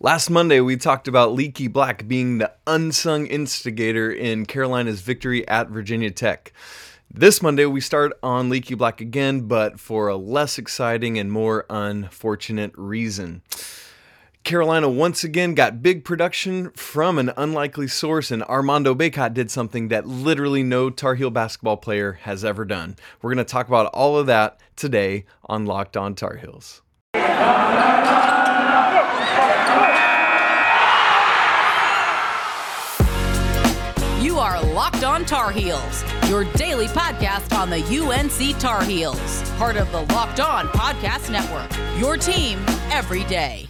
Last 0.00 0.30
Monday, 0.30 0.60
we 0.60 0.76
talked 0.76 1.08
about 1.08 1.32
Leaky 1.32 1.66
Black 1.66 2.06
being 2.06 2.38
the 2.38 2.52
unsung 2.68 3.26
instigator 3.26 4.12
in 4.12 4.46
Carolina's 4.46 5.00
victory 5.00 5.46
at 5.48 5.70
Virginia 5.70 6.12
Tech. 6.12 6.52
This 7.12 7.42
Monday, 7.42 7.66
we 7.66 7.80
start 7.80 8.12
on 8.22 8.48
Leaky 8.48 8.76
Black 8.76 9.00
again, 9.00 9.48
but 9.48 9.80
for 9.80 10.06
a 10.06 10.14
less 10.16 10.56
exciting 10.56 11.18
and 11.18 11.32
more 11.32 11.66
unfortunate 11.68 12.70
reason. 12.76 13.42
Carolina 14.44 14.88
once 14.88 15.24
again 15.24 15.54
got 15.54 15.82
big 15.82 16.04
production 16.04 16.70
from 16.76 17.18
an 17.18 17.32
unlikely 17.36 17.88
source, 17.88 18.30
and 18.30 18.44
Armando 18.44 18.94
Bacot 18.94 19.34
did 19.34 19.50
something 19.50 19.88
that 19.88 20.06
literally 20.06 20.62
no 20.62 20.90
Tar 20.90 21.16
Heel 21.16 21.30
basketball 21.30 21.76
player 21.76 22.20
has 22.22 22.44
ever 22.44 22.64
done. 22.64 22.94
We're 23.20 23.34
going 23.34 23.44
to 23.44 23.50
talk 23.50 23.66
about 23.66 23.86
all 23.86 24.16
of 24.16 24.26
that 24.26 24.60
today 24.76 25.24
on 25.46 25.66
Locked 25.66 25.96
On 25.96 26.14
Tar 26.14 26.36
Heels. 26.36 26.82
Tar 35.28 35.50
Heels, 35.50 36.04
your 36.30 36.44
daily 36.54 36.86
podcast 36.86 37.54
on 37.54 37.68
the 37.68 37.82
UNC 37.84 38.58
Tar 38.58 38.82
Heels, 38.82 39.42
part 39.58 39.76
of 39.76 39.92
the 39.92 40.00
Locked 40.14 40.40
On 40.40 40.66
Podcast 40.68 41.30
Network. 41.30 41.70
Your 42.00 42.16
team 42.16 42.58
every 42.90 43.24
day. 43.24 43.68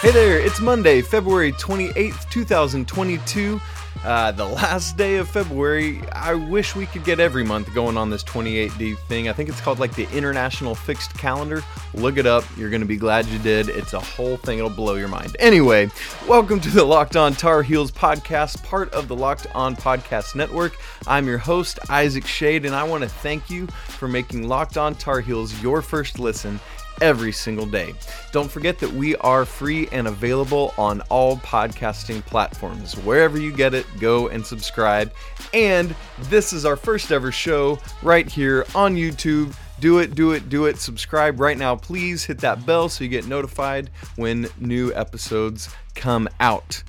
Hey 0.00 0.12
there, 0.12 0.40
it's 0.40 0.62
Monday, 0.62 1.02
February 1.02 1.52
28th, 1.52 2.30
2022. 2.30 3.60
Uh, 4.04 4.30
the 4.32 4.44
last 4.44 4.98
day 4.98 5.16
of 5.16 5.26
February. 5.26 6.02
I 6.12 6.34
wish 6.34 6.76
we 6.76 6.84
could 6.84 7.04
get 7.04 7.20
every 7.20 7.42
month 7.42 7.72
going 7.74 7.96
on 7.96 8.10
this 8.10 8.22
28D 8.24 8.98
thing. 9.08 9.30
I 9.30 9.32
think 9.32 9.48
it's 9.48 9.62
called 9.62 9.78
like 9.78 9.94
the 9.94 10.06
International 10.12 10.74
Fixed 10.74 11.16
Calendar. 11.16 11.62
Look 11.94 12.18
it 12.18 12.26
up. 12.26 12.44
You're 12.54 12.68
going 12.68 12.82
to 12.82 12.86
be 12.86 12.98
glad 12.98 13.24
you 13.26 13.38
did. 13.38 13.70
It's 13.70 13.94
a 13.94 14.00
whole 14.00 14.36
thing, 14.36 14.58
it'll 14.58 14.68
blow 14.68 14.96
your 14.96 15.08
mind. 15.08 15.36
Anyway, 15.38 15.88
welcome 16.28 16.60
to 16.60 16.68
the 16.68 16.84
Locked 16.84 17.16
On 17.16 17.32
Tar 17.32 17.62
Heels 17.62 17.90
podcast, 17.90 18.62
part 18.62 18.92
of 18.92 19.08
the 19.08 19.16
Locked 19.16 19.46
On 19.54 19.74
Podcast 19.74 20.34
Network. 20.34 20.76
I'm 21.06 21.26
your 21.26 21.38
host, 21.38 21.78
Isaac 21.88 22.26
Shade, 22.26 22.66
and 22.66 22.74
I 22.74 22.84
want 22.84 23.04
to 23.04 23.08
thank 23.08 23.48
you 23.48 23.66
for 23.68 24.06
making 24.06 24.46
Locked 24.46 24.76
On 24.76 24.94
Tar 24.94 25.20
Heels 25.20 25.62
your 25.62 25.80
first 25.80 26.18
listen 26.18 26.60
every 27.00 27.32
single 27.32 27.66
day. 27.66 27.94
Don't 28.32 28.50
forget 28.50 28.78
that 28.78 28.92
we 28.92 29.16
are 29.16 29.44
free 29.44 29.88
and 29.92 30.08
available 30.08 30.74
on 30.78 31.00
all 31.02 31.36
podcasting 31.38 32.24
platforms. 32.26 32.96
Wherever 32.98 33.38
you 33.38 33.52
get 33.52 33.74
it, 33.74 33.86
go 34.00 34.28
and 34.28 34.44
subscribe. 34.44 35.12
And 35.52 35.94
this 36.22 36.52
is 36.52 36.64
our 36.64 36.76
first 36.76 37.12
ever 37.12 37.32
show 37.32 37.78
right 38.02 38.28
here 38.28 38.66
on 38.74 38.96
YouTube. 38.96 39.54
Do 39.80 39.98
it, 39.98 40.14
do 40.14 40.32
it, 40.32 40.48
do 40.48 40.66
it. 40.66 40.78
Subscribe 40.78 41.40
right 41.40 41.58
now, 41.58 41.76
please. 41.76 42.24
Hit 42.24 42.38
that 42.38 42.64
bell 42.64 42.88
so 42.88 43.04
you 43.04 43.10
get 43.10 43.26
notified 43.26 43.90
when 44.16 44.48
new 44.58 44.92
episodes 44.94 45.68
come 45.94 46.28
out. 46.40 46.82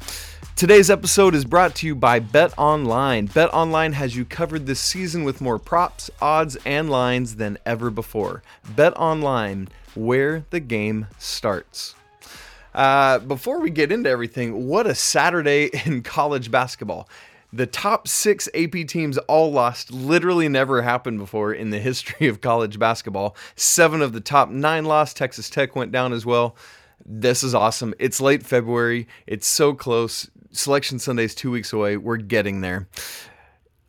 Today's 0.55 0.89
episode 0.89 1.35
is 1.35 1.43
brought 1.43 1.75
to 1.75 1.87
you 1.87 1.95
by 1.95 2.19
Bet 2.19 2.53
Online. 2.57 3.25
Bet 3.25 3.53
Online 3.53 3.91
has 3.91 4.15
you 4.15 4.23
covered 4.23 4.65
this 4.65 4.79
season 4.79 5.25
with 5.25 5.41
more 5.41 5.59
props, 5.59 6.09
odds, 6.21 6.55
and 6.65 6.89
lines 6.89 7.35
than 7.35 7.57
ever 7.65 7.89
before. 7.89 8.41
Bet 8.73 8.95
Online, 8.95 9.67
where 9.95 10.45
the 10.49 10.59
game 10.59 11.07
starts. 11.17 11.95
Uh, 12.73 13.19
before 13.19 13.61
we 13.61 13.69
get 13.69 13.91
into 13.91 14.09
everything, 14.09 14.67
what 14.67 14.85
a 14.85 14.93
Saturday 14.93 15.69
in 15.85 16.03
college 16.03 16.51
basketball. 16.51 17.07
The 17.53 17.65
top 17.65 18.09
six 18.09 18.49
AP 18.53 18.85
teams 18.85 19.17
all 19.17 19.49
lost. 19.49 19.91
Literally 19.91 20.49
never 20.49 20.81
happened 20.81 21.19
before 21.19 21.53
in 21.53 21.69
the 21.69 21.79
history 21.91 22.27
of 22.27 22.41
college 22.41 22.77
basketball. 22.77 23.35
Seven 23.55 24.01
of 24.01 24.11
the 24.11 24.19
top 24.19 24.49
nine 24.49 24.83
lost. 24.83 25.15
Texas 25.15 25.49
Tech 25.49 25.75
went 25.75 25.93
down 25.93 26.11
as 26.11 26.25
well. 26.25 26.57
This 27.05 27.43
is 27.43 27.55
awesome. 27.55 27.93
It's 27.97 28.19
late 28.19 28.43
February. 28.43 29.07
It's 29.25 29.47
so 29.47 29.73
close. 29.73 30.29
Selection 30.51 30.99
Sunday 30.99 31.23
is 31.23 31.35
two 31.35 31.51
weeks 31.51 31.71
away. 31.71 31.95
We're 31.95 32.17
getting 32.17 32.61
there. 32.61 32.89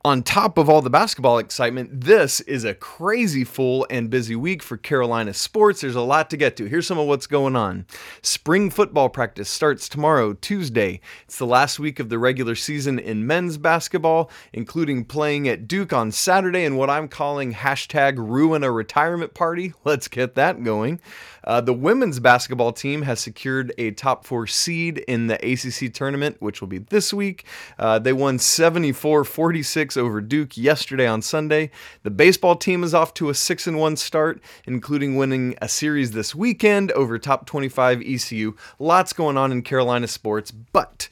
On 0.07 0.23
top 0.23 0.57
of 0.57 0.69
all 0.69 0.83
the 0.83 0.89
basketball 0.89 1.39
excitement, 1.39 1.91
this 2.03 2.41
is 2.43 2.63
a 2.63 2.75
crazy 2.75 3.43
full 3.43 3.85
and 3.91 4.09
busy 4.09 4.37
week 4.37 4.63
for 4.63 4.77
Carolina 4.77 5.35
sports. 5.35 5.81
There's 5.81 5.97
a 5.97 6.01
lot 6.01 6.31
to 6.31 6.37
get 6.37 6.57
to. 6.59 6.67
Here's 6.67 6.87
some 6.87 7.01
of 7.01 7.09
what's 7.09 7.27
going 7.27 7.57
on. 7.57 7.87
Spring 8.23 8.71
football 8.71 9.09
practice 9.09 9.51
starts 9.51 9.89
tomorrow, 9.89 10.35
Tuesday. 10.35 11.01
It's 11.25 11.39
the 11.39 11.45
last 11.45 11.81
week 11.81 11.99
of 11.99 12.09
the 12.09 12.21
regular 12.21 12.55
season 12.55 13.01
in 13.01 13.27
men's 13.27 13.59
basketball, 13.59 14.31
including 14.53 15.07
playing 15.07 15.49
at 15.49 15.67
Duke 15.67 15.93
on 15.93 16.13
Saturday 16.13 16.65
and 16.65 16.79
what 16.79 16.89
I'm 16.89 17.09
calling 17.09 17.55
hashtag 17.55 18.17
ruin 18.17 18.63
a 18.63 18.71
retirement 18.71 19.35
party. 19.35 19.73
Let's 19.85 20.07
get 20.07 20.37
that 20.37 20.63
going. 20.63 21.01
Uh, 21.43 21.61
the 21.61 21.73
women's 21.73 22.21
basketball 22.21 22.73
team 22.73 23.03
has 23.03 23.21
secured 23.21 23.73
a 23.79 23.93
top 23.93 24.25
four 24.25 24.47
seed 24.47 24.99
in 24.99 25.29
the 25.29 25.35
ACC 25.35 25.93
tournament, 25.93 26.37
which 26.41 26.61
will 26.61 26.69
be 26.69 26.79
this 26.79 27.13
week. 27.13 27.45
Uh, 27.79 27.99
they 27.99 28.13
won 28.13 28.39
74 28.39 29.25
46 29.25 29.96
over 29.97 30.21
Duke 30.21 30.57
yesterday 30.57 31.07
on 31.07 31.23
Sunday. 31.23 31.71
The 32.03 32.11
baseball 32.11 32.57
team 32.57 32.85
is 32.85 32.95
off 32.95 33.15
to 33.15 33.31
a 33.31 33.35
6 33.35 33.67
and 33.67 33.79
1 33.79 33.97
start, 33.97 34.41
including 34.67 35.17
winning 35.17 35.55
a 35.61 35.69
series 35.69 36.13
this 36.13 36.35
weekend 36.35 36.93
over 36.93 37.19
top 37.19 37.47
25 37.47 38.03
ECU. 38.03 38.55
Lots 38.79 39.13
going 39.13 39.37
on 39.37 39.53
in 39.53 39.63
Carolina 39.63 40.09
sports, 40.09 40.51
but 40.51 41.09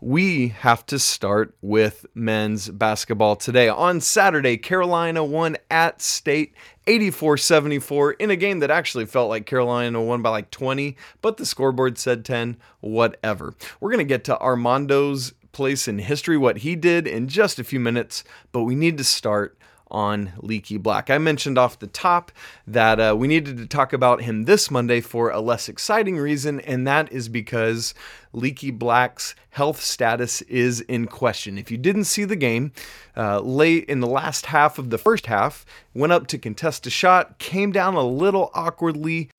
we 0.00 0.48
have 0.48 0.84
to 0.86 0.98
start 0.98 1.56
with 1.62 2.04
men's 2.14 2.68
basketball 2.68 3.36
today. 3.36 3.68
On 3.68 4.00
Saturday, 4.00 4.56
Carolina 4.56 5.24
won 5.24 5.56
at 5.70 6.02
state 6.02 6.54
84 6.86 7.38
74 7.38 8.12
in 8.12 8.30
a 8.30 8.36
game 8.36 8.60
that 8.60 8.70
actually 8.70 9.06
felt 9.06 9.28
like 9.28 9.46
Carolina 9.46 10.00
won 10.02 10.22
by 10.22 10.30
like 10.30 10.50
20, 10.50 10.96
but 11.22 11.38
the 11.38 11.46
scoreboard 11.46 11.98
said 11.98 12.24
10, 12.24 12.56
whatever. 12.80 13.54
We're 13.80 13.90
going 13.90 13.98
to 13.98 14.04
get 14.04 14.24
to 14.24 14.38
Armando's 14.38 15.32
place 15.56 15.88
in 15.88 15.98
history, 15.98 16.36
what 16.36 16.58
he 16.58 16.76
did 16.76 17.06
in 17.06 17.28
just 17.28 17.58
a 17.58 17.64
few 17.64 17.80
minutes, 17.80 18.22
but 18.52 18.64
we 18.64 18.74
need 18.74 18.98
to 18.98 19.04
start 19.04 19.58
on 19.90 20.32
Leaky 20.38 20.76
Black. 20.76 21.08
I 21.08 21.16
mentioned 21.16 21.56
off 21.56 21.78
the 21.78 21.86
top 21.86 22.30
that 22.66 23.00
uh, 23.00 23.14
we 23.16 23.26
needed 23.26 23.56
to 23.56 23.66
talk 23.66 23.94
about 23.94 24.20
him 24.20 24.44
this 24.44 24.70
Monday 24.70 25.00
for 25.00 25.30
a 25.30 25.40
less 25.40 25.66
exciting 25.66 26.18
reason, 26.18 26.60
and 26.60 26.86
that 26.86 27.10
is 27.10 27.30
because 27.30 27.94
Leaky 28.34 28.70
Black's 28.70 29.34
health 29.48 29.80
status 29.80 30.42
is 30.42 30.82
in 30.82 31.06
question. 31.06 31.56
If 31.56 31.70
you 31.70 31.78
didn't 31.78 32.04
see 32.04 32.24
the 32.24 32.36
game, 32.36 32.72
uh, 33.16 33.40
late 33.40 33.86
in 33.86 34.00
the 34.00 34.06
last 34.06 34.46
half 34.46 34.78
of 34.78 34.90
the 34.90 34.98
first 34.98 35.24
half, 35.24 35.64
went 35.94 36.12
up 36.12 36.26
to 36.26 36.38
contest 36.38 36.86
a 36.86 36.90
shot, 36.90 37.38
came 37.38 37.72
down 37.72 37.94
a 37.94 38.06
little 38.06 38.50
awkwardly 38.52 39.30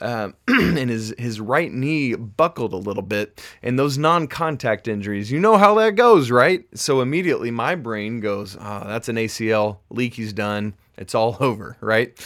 uh, 0.00 0.30
and 0.48 0.90
his 0.90 1.14
his 1.18 1.40
right 1.40 1.72
knee 1.72 2.14
buckled 2.14 2.72
a 2.72 2.76
little 2.76 3.02
bit. 3.02 3.42
And 3.62 3.78
those 3.78 3.98
non-contact 3.98 4.88
injuries, 4.88 5.30
you 5.30 5.40
know 5.40 5.56
how 5.56 5.74
that 5.76 5.96
goes, 5.96 6.30
right? 6.30 6.64
So 6.74 7.00
immediately 7.00 7.50
my 7.50 7.74
brain 7.74 8.20
goes, 8.20 8.56
"Oh, 8.60 8.84
that's 8.86 9.08
an 9.08 9.16
ACL. 9.16 9.78
leak. 9.90 10.14
He's 10.14 10.32
done." 10.32 10.74
It's 10.96 11.14
all 11.14 11.36
over, 11.40 11.76
right? 11.80 12.18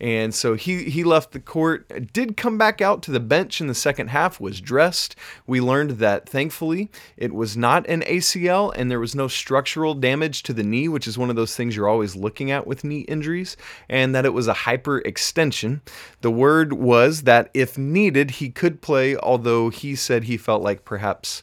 And 0.00 0.34
so 0.34 0.54
he 0.54 0.84
he 0.84 1.04
left 1.04 1.32
the 1.32 1.40
court, 1.40 2.12
did 2.12 2.36
come 2.36 2.58
back 2.58 2.80
out 2.80 3.02
to 3.04 3.10
the 3.10 3.20
bench 3.20 3.60
in 3.60 3.66
the 3.66 3.74
second 3.74 4.08
half, 4.08 4.40
was 4.40 4.60
dressed. 4.60 5.16
We 5.46 5.60
learned 5.60 5.92
that 5.92 6.28
thankfully 6.28 6.90
it 7.16 7.34
was 7.34 7.56
not 7.56 7.86
an 7.88 8.02
ACL 8.02 8.72
and 8.76 8.90
there 8.90 9.00
was 9.00 9.14
no 9.14 9.28
structural 9.28 9.94
damage 9.94 10.42
to 10.44 10.52
the 10.52 10.62
knee, 10.62 10.88
which 10.88 11.06
is 11.06 11.18
one 11.18 11.30
of 11.30 11.36
those 11.36 11.56
things 11.56 11.74
you're 11.74 11.88
always 11.88 12.16
looking 12.16 12.50
at 12.50 12.66
with 12.66 12.84
knee 12.84 13.00
injuries, 13.00 13.56
and 13.88 14.14
that 14.14 14.24
it 14.24 14.32
was 14.32 14.48
a 14.48 14.54
hyperextension. 14.54 15.80
The 16.20 16.30
word 16.30 16.72
was 16.72 17.22
that 17.22 17.50
if 17.54 17.78
needed, 17.78 18.32
he 18.32 18.50
could 18.50 18.80
play, 18.80 19.16
although 19.16 19.70
he 19.70 19.94
said 19.94 20.24
he 20.24 20.36
felt 20.36 20.62
like 20.62 20.84
perhaps 20.84 21.42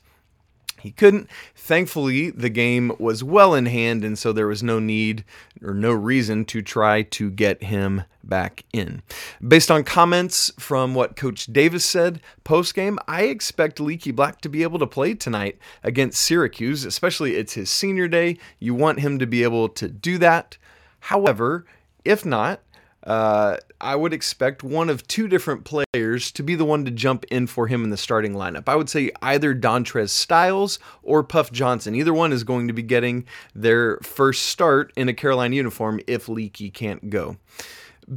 he 0.85 0.91
couldn't. 0.91 1.29
Thankfully, 1.55 2.29
the 2.29 2.49
game 2.49 2.91
was 2.99 3.23
well 3.23 3.53
in 3.53 3.65
hand, 3.65 4.05
and 4.05 4.17
so 4.17 4.31
there 4.31 4.47
was 4.47 4.63
no 4.63 4.79
need 4.79 5.25
or 5.61 5.73
no 5.73 5.91
reason 5.91 6.45
to 6.45 6.61
try 6.61 7.01
to 7.01 7.29
get 7.29 7.63
him 7.63 8.03
back 8.23 8.63
in. 8.71 9.01
Based 9.45 9.69
on 9.69 9.83
comments 9.83 10.51
from 10.57 10.95
what 10.95 11.15
Coach 11.15 11.47
Davis 11.47 11.83
said 11.85 12.21
post 12.43 12.73
game, 12.73 12.97
I 13.07 13.23
expect 13.23 13.79
Leaky 13.79 14.11
Black 14.11 14.41
to 14.41 14.49
be 14.49 14.63
able 14.63 14.79
to 14.79 14.87
play 14.87 15.13
tonight 15.13 15.57
against 15.83 16.21
Syracuse, 16.21 16.85
especially 16.85 17.35
it's 17.35 17.53
his 17.53 17.69
senior 17.69 18.07
day. 18.07 18.37
You 18.59 18.73
want 18.73 18.99
him 18.99 19.19
to 19.19 19.27
be 19.27 19.43
able 19.43 19.69
to 19.69 19.87
do 19.87 20.17
that. 20.19 20.57
However, 20.99 21.65
if 22.03 22.25
not, 22.25 22.61
uh, 23.05 23.57
I 23.79 23.95
would 23.95 24.13
expect 24.13 24.63
one 24.63 24.89
of 24.89 25.07
two 25.07 25.27
different 25.27 25.63
players 25.63 26.31
to 26.31 26.43
be 26.43 26.55
the 26.55 26.65
one 26.65 26.85
to 26.85 26.91
jump 26.91 27.25
in 27.25 27.45
for 27.47 27.67
him 27.67 27.83
in 27.83 27.91
the 27.91 27.97
starting 27.97 28.33
lineup. 28.33 28.67
I 28.67 28.75
would 28.75 28.89
say 28.89 29.11
either 29.21 29.53
Dontrez 29.53 30.09
Styles 30.09 30.79
or 31.03 31.23
Puff 31.23 31.51
Johnson. 31.51 31.93
Either 31.93 32.13
one 32.13 32.33
is 32.33 32.43
going 32.43 32.67
to 32.67 32.73
be 32.73 32.81
getting 32.81 33.25
their 33.53 33.97
first 33.97 34.47
start 34.47 34.91
in 34.95 35.07
a 35.07 35.13
Carolina 35.13 35.55
uniform 35.55 35.99
if 36.07 36.27
Leaky 36.27 36.71
can't 36.71 37.09
go. 37.09 37.37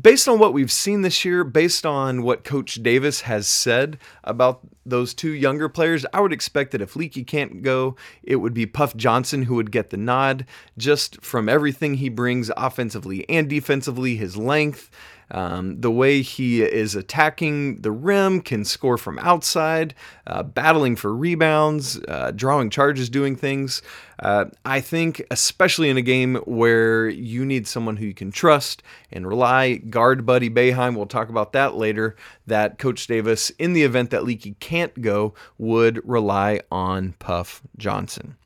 Based 0.01 0.29
on 0.29 0.39
what 0.39 0.53
we've 0.53 0.73
seen 0.73 1.03
this 1.03 1.25
year, 1.25 1.45
based 1.45 1.87
on 1.87 2.23
what 2.23 2.45
Coach 2.45 2.83
Davis 2.83 3.23
has 3.23 3.47
said 3.47 3.99
about 4.25 4.61
those 4.85 5.15
two 5.15 5.31
younger 5.31 5.69
players, 5.69 6.05
I 6.13 6.21
would 6.21 6.33
expect 6.33 6.73
that 6.73 6.83
if 6.83 6.97
Leaky 6.97 7.25
can't 7.25 7.63
go, 7.63 7.97
it 8.23 8.37
would 8.37 8.55
be 8.55 8.67
Puff 8.67 8.97
Johnson 8.97 9.45
who 9.45 9.55
would 9.55 9.71
get 9.71 9.91
the 9.91 9.97
nod 9.97 10.47
just 10.77 11.23
from 11.23 11.49
everything 11.49 11.95
he 11.95 12.09
brings 12.09 12.51
offensively 12.57 13.29
and 13.29 13.49
defensively, 13.49 14.17
his 14.17 14.37
length. 14.37 14.91
Um, 15.31 15.81
the 15.81 15.91
way 15.91 16.23
he 16.23 16.63
is 16.63 16.95
attacking 16.95 17.83
the 17.83 17.91
rim, 17.91 18.41
can 18.41 18.65
score 18.65 18.97
from 18.97 19.19
outside, 19.19 19.95
uh, 20.27 20.43
battling 20.43 20.97
for 20.97 21.15
rebounds, 21.15 22.01
uh, 22.09 22.31
drawing 22.31 22.71
charges, 22.71 23.11
doing 23.11 23.37
things. 23.37 23.83
Uh, 24.21 24.47
I 24.65 24.81
think, 24.81 25.23
especially 25.31 25.91
in 25.91 25.97
a 25.97 26.03
game 26.03 26.37
where 26.47 27.09
you 27.09 27.45
need 27.45 27.69
someone 27.69 27.99
who 27.99 28.07
you 28.07 28.15
can 28.15 28.33
trust 28.33 28.83
and 29.13 29.27
rely, 29.27 29.77
guard 29.77 30.25
Buddy 30.25 30.51
Boeheim, 30.51 30.97
we'll 30.97 31.07
talk 31.07 31.29
about 31.29 31.53
that 31.53 31.75
later, 31.75 32.17
that 32.47 32.79
Coach 32.79 33.07
Davis, 33.07 33.51
in 33.59 33.75
the 33.75 33.83
event 33.83 34.11
that 34.11 34.25
Leaky 34.25 34.57
can't 34.61 35.01
go, 35.01 35.35
would 35.59 36.07
rely 36.09 36.61
on 36.71 37.13
Puff 37.19 37.63
Johnson. 37.77 38.37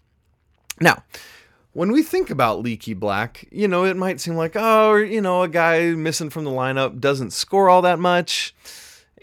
Now, 0.80 1.04
when 1.72 1.92
we 1.92 2.02
think 2.02 2.30
about 2.30 2.60
Leaky 2.60 2.94
Black, 2.94 3.46
you 3.50 3.66
know, 3.66 3.84
it 3.84 3.96
might 3.96 4.20
seem 4.20 4.34
like, 4.34 4.52
oh, 4.56 4.96
you 4.96 5.20
know, 5.20 5.42
a 5.42 5.48
guy 5.48 5.90
missing 5.92 6.30
from 6.30 6.44
the 6.44 6.50
lineup 6.50 7.00
doesn't 7.00 7.32
score 7.32 7.68
all 7.68 7.82
that 7.82 7.98
much 7.98 8.54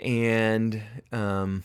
and, 0.02 0.82
um, 1.12 1.64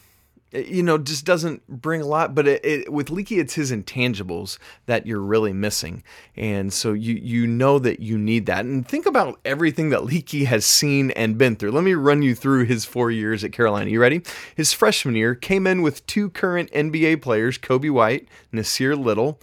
you 0.54 0.82
know, 0.82 0.98
just 0.98 1.24
doesn't 1.24 1.66
bring 1.66 2.00
a 2.00 2.06
lot. 2.06 2.34
But 2.34 2.46
it, 2.46 2.64
it, 2.64 2.92
with 2.92 3.10
Leaky, 3.10 3.38
it's 3.38 3.54
his 3.54 3.72
intangibles 3.72 4.58
that 4.86 5.06
you're 5.06 5.20
really 5.20 5.52
missing, 5.52 6.04
and 6.36 6.72
so 6.72 6.92
you 6.92 7.14
you 7.14 7.46
know 7.46 7.78
that 7.80 8.00
you 8.00 8.16
need 8.16 8.46
that. 8.46 8.64
And 8.64 8.86
think 8.86 9.06
about 9.06 9.40
everything 9.44 9.90
that 9.90 10.04
Leaky 10.04 10.44
has 10.44 10.64
seen 10.64 11.10
and 11.12 11.36
been 11.36 11.56
through. 11.56 11.72
Let 11.72 11.84
me 11.84 11.94
run 11.94 12.22
you 12.22 12.34
through 12.34 12.66
his 12.66 12.84
four 12.84 13.10
years 13.10 13.42
at 13.42 13.52
Carolina. 13.52 13.90
You 13.90 14.00
ready? 14.00 14.22
His 14.54 14.72
freshman 14.72 15.16
year 15.16 15.34
came 15.34 15.66
in 15.66 15.82
with 15.82 16.06
two 16.06 16.30
current 16.30 16.70
NBA 16.70 17.20
players, 17.20 17.58
Coby 17.58 17.90
White, 17.90 18.28
Nassir 18.52 18.96
Little. 18.96 19.40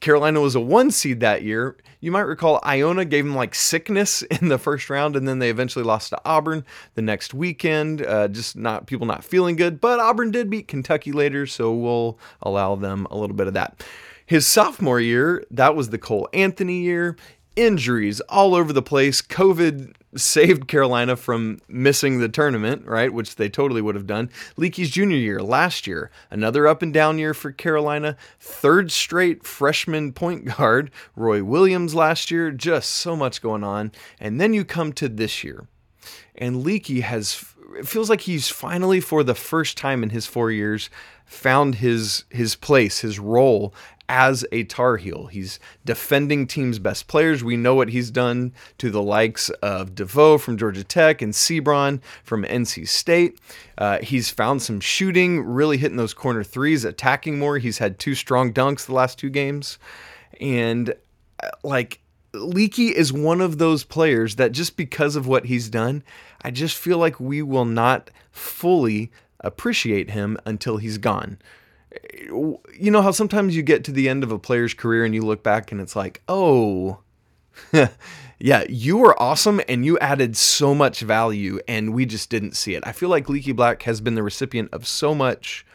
Carolina 0.00 0.40
was 0.40 0.54
a 0.54 0.60
one 0.60 0.90
seed 0.90 1.20
that 1.20 1.42
year. 1.42 1.76
You 2.00 2.10
might 2.10 2.20
recall 2.22 2.60
Iona 2.64 3.04
gave 3.04 3.24
them 3.24 3.34
like 3.34 3.54
sickness 3.54 4.22
in 4.40 4.48
the 4.48 4.58
first 4.58 4.88
round, 4.88 5.14
and 5.14 5.28
then 5.28 5.38
they 5.38 5.50
eventually 5.50 5.84
lost 5.84 6.10
to 6.10 6.20
Auburn 6.24 6.64
the 6.94 7.02
next 7.02 7.34
weekend. 7.34 8.04
Uh, 8.04 8.28
just 8.28 8.56
not 8.56 8.86
people 8.86 9.06
not 9.06 9.24
feeling 9.24 9.56
good, 9.56 9.80
but 9.80 10.00
Auburn 10.00 10.30
did 10.30 10.50
beat 10.50 10.68
Kentucky 10.68 11.12
later, 11.12 11.46
so 11.46 11.72
we'll 11.72 12.18
allow 12.42 12.74
them 12.74 13.06
a 13.10 13.16
little 13.16 13.36
bit 13.36 13.46
of 13.46 13.54
that. 13.54 13.84
His 14.24 14.46
sophomore 14.46 15.00
year, 15.00 15.44
that 15.50 15.74
was 15.74 15.90
the 15.90 15.98
Cole 15.98 16.28
Anthony 16.32 16.82
year 16.82 17.16
injuries 17.56 18.20
all 18.22 18.54
over 18.54 18.72
the 18.72 18.82
place. 18.82 19.20
COVID 19.22 19.94
saved 20.16 20.66
Carolina 20.66 21.16
from 21.16 21.58
missing 21.68 22.18
the 22.18 22.28
tournament, 22.28 22.84
right? 22.86 23.12
Which 23.12 23.36
they 23.36 23.48
totally 23.48 23.80
would 23.80 23.94
have 23.94 24.06
done. 24.06 24.30
Leaky's 24.56 24.90
junior 24.90 25.16
year 25.16 25.40
last 25.40 25.86
year, 25.86 26.10
another 26.30 26.66
up 26.66 26.82
and 26.82 26.92
down 26.92 27.18
year 27.18 27.34
for 27.34 27.52
Carolina. 27.52 28.16
Third 28.40 28.90
straight 28.90 29.44
freshman 29.44 30.12
point 30.12 30.44
guard, 30.56 30.90
Roy 31.14 31.44
Williams 31.44 31.94
last 31.94 32.30
year. 32.30 32.50
Just 32.50 32.90
so 32.90 33.14
much 33.14 33.42
going 33.42 33.64
on. 33.64 33.92
And 34.18 34.40
then 34.40 34.54
you 34.54 34.64
come 34.64 34.92
to 34.94 35.08
this 35.08 35.44
year, 35.44 35.66
and 36.34 36.64
Leakey 36.64 37.02
has. 37.02 37.44
It 37.78 37.86
feels 37.86 38.10
like 38.10 38.22
he's 38.22 38.48
finally, 38.48 39.00
for 39.00 39.22
the 39.22 39.36
first 39.36 39.78
time 39.78 40.02
in 40.02 40.10
his 40.10 40.26
four 40.26 40.50
years, 40.50 40.90
found 41.30 41.76
his 41.76 42.24
his 42.28 42.56
place, 42.56 43.00
his 43.00 43.18
role 43.18 43.72
as 44.08 44.44
a 44.50 44.64
Tar 44.64 44.96
Heel. 44.96 45.26
He's 45.26 45.60
defending 45.84 46.48
team's 46.48 46.80
best 46.80 47.06
players. 47.06 47.44
We 47.44 47.56
know 47.56 47.76
what 47.76 47.90
he's 47.90 48.10
done 48.10 48.52
to 48.78 48.90
the 48.90 49.00
likes 49.00 49.48
of 49.62 49.94
DeVoe 49.94 50.38
from 50.38 50.58
Georgia 50.58 50.82
Tech 50.82 51.22
and 51.22 51.32
Seabron 51.32 52.00
from 52.24 52.42
NC 52.42 52.88
State. 52.88 53.38
Uh, 53.78 53.98
he's 53.98 54.28
found 54.28 54.60
some 54.62 54.80
shooting, 54.80 55.40
really 55.44 55.76
hitting 55.76 55.96
those 55.96 56.12
corner 56.12 56.42
threes, 56.42 56.84
attacking 56.84 57.38
more. 57.38 57.58
He's 57.58 57.78
had 57.78 58.00
two 58.00 58.16
strong 58.16 58.52
dunks 58.52 58.86
the 58.86 58.94
last 58.94 59.16
two 59.16 59.30
games. 59.30 59.78
And 60.40 60.92
uh, 61.40 61.50
like, 61.62 62.00
Leaky 62.32 62.88
is 62.88 63.12
one 63.12 63.40
of 63.40 63.58
those 63.58 63.84
players 63.84 64.34
that 64.36 64.50
just 64.50 64.76
because 64.76 65.14
of 65.14 65.28
what 65.28 65.44
he's 65.44 65.68
done, 65.68 66.02
I 66.42 66.50
just 66.50 66.76
feel 66.76 66.98
like 66.98 67.20
we 67.20 67.42
will 67.42 67.64
not 67.64 68.10
fully 68.32 69.12
appreciate 69.40 70.10
him 70.10 70.36
until 70.44 70.76
he's 70.76 70.98
gone 70.98 71.38
you 72.30 72.90
know 72.90 73.02
how 73.02 73.10
sometimes 73.10 73.56
you 73.56 73.62
get 73.62 73.84
to 73.84 73.92
the 73.92 74.08
end 74.08 74.22
of 74.22 74.30
a 74.30 74.38
player's 74.38 74.74
career 74.74 75.04
and 75.04 75.14
you 75.14 75.22
look 75.22 75.42
back 75.42 75.72
and 75.72 75.80
it's 75.80 75.96
like, 75.96 76.22
oh, 76.28 76.98
yeah, 78.38 78.64
you 78.68 78.96
were 78.96 79.20
awesome 79.20 79.60
and 79.68 79.84
you 79.84 79.98
added 79.98 80.36
so 80.36 80.74
much 80.74 81.00
value 81.00 81.58
and 81.66 81.92
we 81.92 82.06
just 82.06 82.30
didn't 82.30 82.56
see 82.56 82.74
it. 82.74 82.84
I 82.86 82.92
feel 82.92 83.08
like 83.08 83.28
Leaky 83.28 83.52
Black 83.52 83.82
has 83.82 84.00
been 84.00 84.14
the 84.14 84.22
recipient 84.22 84.72
of 84.72 84.86
so 84.86 85.14
much. 85.14 85.66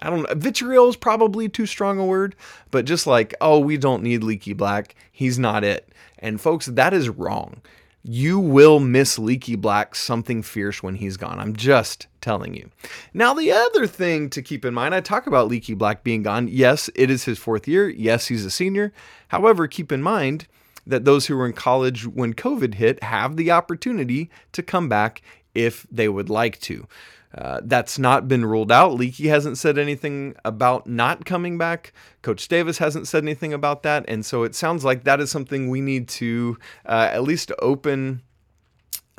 I 0.00 0.08
don't 0.08 0.22
know. 0.22 0.34
Vitriol 0.34 0.88
is 0.88 0.96
probably 0.96 1.48
too 1.48 1.66
strong 1.66 1.98
a 1.98 2.06
word, 2.06 2.34
but 2.70 2.86
just 2.86 3.06
like, 3.06 3.34
oh, 3.40 3.58
we 3.58 3.76
don't 3.76 4.02
need 4.02 4.24
Leaky 4.24 4.54
Black. 4.54 4.94
He's 5.12 5.38
not 5.38 5.62
it. 5.62 5.92
And 6.18 6.40
folks, 6.40 6.66
that 6.66 6.94
is 6.94 7.08
wrong 7.08 7.60
you 8.02 8.38
will 8.38 8.80
miss 8.80 9.18
Leaky 9.18 9.56
Black 9.56 9.94
something 9.94 10.42
fierce 10.42 10.82
when 10.82 10.94
he's 10.96 11.16
gone. 11.16 11.38
I'm 11.38 11.54
just 11.54 12.06
telling 12.20 12.54
you. 12.54 12.70
Now, 13.12 13.34
the 13.34 13.52
other 13.52 13.86
thing 13.86 14.30
to 14.30 14.42
keep 14.42 14.64
in 14.64 14.72
mind, 14.72 14.94
I 14.94 15.00
talk 15.00 15.26
about 15.26 15.48
Leaky 15.48 15.74
Black 15.74 16.02
being 16.02 16.22
gone. 16.22 16.48
Yes, 16.48 16.88
it 16.94 17.10
is 17.10 17.24
his 17.24 17.38
fourth 17.38 17.68
year. 17.68 17.88
Yes, 17.88 18.28
he's 18.28 18.44
a 18.44 18.50
senior. 18.50 18.92
However, 19.28 19.66
keep 19.68 19.92
in 19.92 20.02
mind 20.02 20.46
that 20.86 21.04
those 21.04 21.26
who 21.26 21.36
were 21.36 21.46
in 21.46 21.52
college 21.52 22.06
when 22.06 22.34
COVID 22.34 22.74
hit 22.74 23.02
have 23.02 23.36
the 23.36 23.50
opportunity 23.50 24.30
to 24.52 24.62
come 24.62 24.88
back 24.88 25.20
if 25.54 25.86
they 25.90 26.08
would 26.08 26.30
like 26.30 26.58
to. 26.60 26.86
Uh, 27.32 27.60
that's 27.62 27.98
not 27.98 28.26
been 28.26 28.44
ruled 28.44 28.72
out. 28.72 28.94
Leaky 28.94 29.28
hasn't 29.28 29.56
said 29.56 29.78
anything 29.78 30.34
about 30.44 30.86
not 30.86 31.24
coming 31.24 31.56
back. 31.56 31.92
Coach 32.22 32.48
Davis 32.48 32.78
hasn't 32.78 33.06
said 33.06 33.22
anything 33.22 33.52
about 33.52 33.84
that. 33.84 34.04
And 34.08 34.26
so 34.26 34.42
it 34.42 34.54
sounds 34.54 34.84
like 34.84 35.04
that 35.04 35.20
is 35.20 35.30
something 35.30 35.68
we 35.68 35.80
need 35.80 36.08
to 36.08 36.58
uh, 36.86 37.08
at 37.12 37.22
least 37.22 37.52
open 37.60 38.22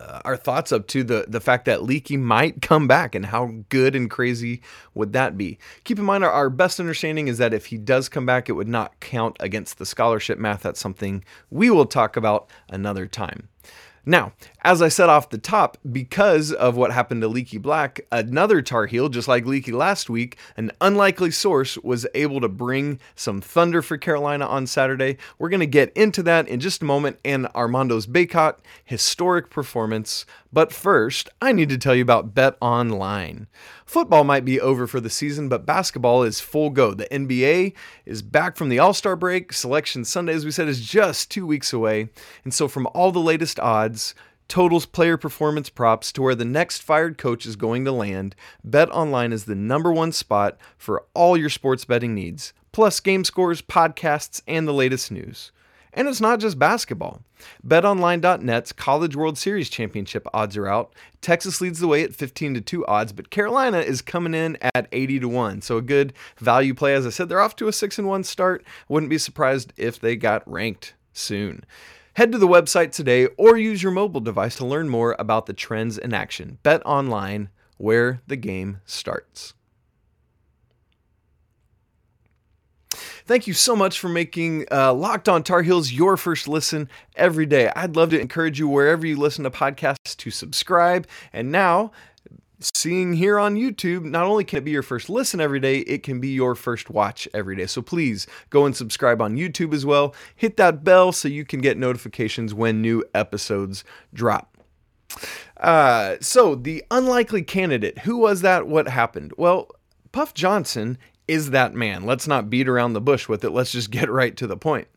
uh, 0.02 0.20
our 0.26 0.36
thoughts 0.36 0.72
up 0.72 0.88
to 0.88 1.04
the, 1.04 1.26
the 1.28 1.40
fact 1.40 1.66
that 1.66 1.84
Leaky 1.84 2.18
might 2.18 2.62
come 2.62 2.88
back 2.88 3.14
and 3.14 3.28
how 3.28 3.52
good 3.70 3.96
and 3.96 4.10
crazy 4.10 4.62
would 4.94 5.14
that 5.14 5.38
be. 5.38 5.60
Keep 5.84 6.00
in 6.00 6.06
mind, 6.06 6.24
our, 6.24 6.32
our 6.32 6.50
best 6.50 6.80
understanding 6.80 7.28
is 7.28 7.38
that 7.38 7.54
if 7.54 7.68
he 7.68 7.78
does 7.78 8.10
come 8.10 8.26
back, 8.26 8.50
it 8.50 8.54
would 8.54 8.68
not 8.68 9.00
count 9.00 9.38
against 9.40 9.78
the 9.78 9.86
scholarship 9.86 10.40
math. 10.40 10.64
That's 10.64 10.80
something 10.80 11.24
we 11.50 11.70
will 11.70 11.86
talk 11.86 12.18
about 12.18 12.50
another 12.70 13.06
time. 13.06 13.50
Now, 14.06 14.34
as 14.64 14.82
I 14.82 14.90
said 14.90 15.10
off 15.10 15.30
the 15.30 15.38
top, 15.38 15.78
because 15.92 16.52
of 16.52 16.78
what 16.78 16.92
happened 16.92 17.22
to 17.22 17.28
Leaky 17.28 17.58
Black, 17.58 18.02
another 18.12 18.62
Tar 18.62 18.86
Heel, 18.86 19.10
just 19.10 19.28
like 19.28 19.46
Leaky 19.46 19.72
last 19.72 20.10
week, 20.10 20.38
an 20.56 20.72
unlikely 20.80 21.32
source 21.32 21.78
was 21.80 22.06
able 22.14 22.40
to 22.42 22.48
bring 22.48 23.00
some 23.16 23.42
thunder 23.42 23.82
for 23.82 23.98
Carolina 23.98 24.46
on 24.46 24.68
Saturday. 24.68 25.18
We're 25.40 25.50
going 25.50 25.62
to 25.62 25.66
get 25.66 25.92
into 25.94 26.22
that 26.24 26.48
in 26.48 26.60
just 26.60 26.84
a 26.84 26.86
moment 26.86 27.18
and 27.26 27.48
Armando's 27.56 28.06
Bacot 28.06 28.58
historic 28.86 29.50
performance. 29.50 30.26
But 30.54 30.72
first, 30.72 31.30
I 31.42 31.54
need 31.54 31.70
to 31.70 31.78
tell 31.78 31.96
you 31.96 32.04
about 32.04 32.36
Bet 32.36 32.56
Online. 32.62 33.48
Football 33.86 34.24
might 34.24 34.46
be 34.46 34.62
over 34.62 34.86
for 34.86 35.00
the 35.00 35.10
season, 35.10 35.50
but 35.50 35.66
basketball 35.66 36.24
is 36.24 36.40
full 36.40 36.70
go. 36.70 36.94
The 36.94 37.08
NBA 37.08 37.74
is 38.06 38.22
back 38.22 38.58
from 38.58 38.70
the 38.70 38.80
All 38.80 38.94
Star 38.94 39.16
break. 39.16 39.54
Selection 39.54 40.06
Sunday, 40.06 40.34
as 40.34 40.46
we 40.46 40.52
said, 40.52 40.68
is 40.68 40.86
just 40.86 41.32
two 41.32 41.48
weeks 41.48 41.74
away. 41.74 42.10
And 42.44 42.54
so, 42.54 42.68
from 42.68 42.88
all 42.94 43.12
the 43.12 43.20
latest 43.20 43.60
odds, 43.60 44.14
totals, 44.52 44.86
player 44.86 45.16
performance 45.16 45.70
props 45.70 46.12
to 46.12 46.22
where 46.22 46.36
the 46.36 46.44
next 46.44 46.84
fired 46.84 47.18
coach 47.18 47.46
is 47.46 47.56
going 47.56 47.86
to 47.86 47.92
land, 47.94 48.36
Bet 48.66 48.92
Online 48.92 49.32
is 49.32 49.46
the 49.46 49.56
number 49.56 49.94
one 49.94 50.12
spot 50.12 50.58
for 50.78 51.06
all 51.14 51.38
your 51.38 51.50
sports 51.50 51.86
betting 51.86 52.14
needs, 52.14 52.52
plus 52.74 53.00
game 53.00 53.24
scores, 53.24 53.62
podcasts, 53.62 54.42
and 54.46 54.68
the 54.68 54.74
latest 54.74 55.10
news. 55.10 55.54
And 55.94 56.06
it's 56.10 56.20
not 56.20 56.42
just 56.42 56.60
basketball. 56.60 57.22
BetOnline.net's 57.66 58.74
College 58.74 59.16
World 59.16 59.38
Series 59.38 59.70
championship 59.70 60.28
odds 60.34 60.58
are 60.58 60.68
out. 60.68 60.94
Texas 61.22 61.62
leads 61.62 61.80
the 61.80 61.88
way 61.88 62.04
at 62.04 62.14
15 62.14 62.56
to 62.56 62.62
2 62.62 62.86
odds, 62.88 63.14
but 63.14 63.30
Carolina 63.30 63.80
is 63.80 64.02
coming 64.02 64.34
in 64.34 64.58
at 64.76 64.90
80 64.92 65.22
to 65.22 65.30
1. 65.30 65.62
So 65.62 65.78
a 65.78 65.82
good 65.82 66.12
value 66.38 66.74
play. 66.74 66.94
As 66.94 67.08
I 67.08 67.10
said, 67.10 67.30
they're 67.30 67.40
off 67.40 67.56
to 67.56 67.70
a 67.70 67.74
6 67.74 67.98
and 67.98 68.08
1 68.08 68.26
start. 68.26 68.66
Wouldn't 68.90 69.10
be 69.10 69.18
surprised 69.18 69.72
if 69.78 69.98
they 69.98 70.18
got 70.18 70.44
ranked 70.46 70.94
soon. 71.14 71.64
Head 72.14 72.32
to 72.34 72.38
the 72.38 72.48
website 72.48 72.92
today 72.92 73.28
or 73.38 73.58
use 73.58 73.82
your 73.82 73.92
mobile 73.92 74.20
device 74.20 74.58
to 74.58 74.66
learn 74.66 74.90
more 74.90 75.16
about 75.18 75.46
the 75.46 75.54
trends 75.54 75.98
in 75.98 76.14
action. 76.14 76.58
Bet 76.62 76.86
online 76.86 77.50
where 77.78 78.22
the 78.28 78.36
game 78.36 78.82
starts. 78.86 79.54
Thank 83.26 83.48
you 83.48 83.54
so 83.54 83.78
much 83.78 84.00
for 84.00 84.10
making 84.10 84.66
uh, 84.72 84.94
Locked 84.94 85.30
On 85.30 85.42
Tar 85.42 85.62
Heels 85.62 85.92
your 85.92 86.18
first 86.18 86.50
listen 86.50 86.90
every 87.16 87.46
day. 87.46 87.72
I'd 87.76 87.96
love 87.96 88.10
to 88.10 88.20
encourage 88.20 88.60
you 88.60 88.68
wherever 88.68 89.08
you 89.08 89.16
listen 89.16 89.46
to 89.46 89.52
podcasts 89.52 90.18
to 90.18 90.32
subscribe. 90.32 91.08
And 91.32 91.50
now, 91.50 91.92
seeing 92.76 93.14
here 93.14 93.40
on 93.40 93.56
YouTube, 93.56 94.04
not 94.04 94.24
only 94.24 94.44
can 94.44 94.60
it 94.60 94.66
be 94.66 94.72
your 94.72 94.84
first 94.84 95.10
listen 95.10 95.40
every 95.40 95.60
day, 95.60 95.80
it 95.80 96.04
can 96.04 96.20
be 96.20 96.30
your 96.30 96.56
first 96.56 96.90
watch 96.90 97.28
every 97.34 97.56
day. 97.56 97.66
So 97.66 97.82
please 97.82 98.28
go 98.50 98.66
and 98.66 98.76
subscribe 98.76 99.22
on 99.22 99.36
YouTube 99.36 99.74
as 99.74 99.86
well. 99.86 100.14
Hit 100.36 100.58
that 100.58 100.84
bell 100.84 101.12
so 101.12 101.28
you 101.28 101.46
can 101.46 101.62
get 101.62 101.78
notifications 101.78 102.54
when 102.54 102.82
new 102.82 103.04
episodes 103.14 103.84
drop. 104.14 104.58
Uh, 105.58 106.16
so 106.22 106.56
the 106.56 106.84
unlikely 106.92 107.44
candidate, 107.44 108.00
who 108.00 108.18
was 108.18 108.42
that? 108.42 108.68
What 108.68 108.88
happened? 108.88 109.34
Well, 109.38 109.70
Puff 110.12 110.34
Johnson 110.34 110.98
is 111.28 111.52
that 111.52 111.74
man. 111.74 112.06
Let's 112.06 112.28
not 112.28 112.50
beat 112.50 112.68
around 112.68 112.94
the 112.94 113.02
bush 113.02 113.30
with 113.30 113.44
it. 113.44 113.52
Let's 113.52 113.72
just 113.72 113.92
get 113.92 114.10
right 114.10 114.36
to 114.38 114.48
the 114.48 114.58
point. 114.58 114.88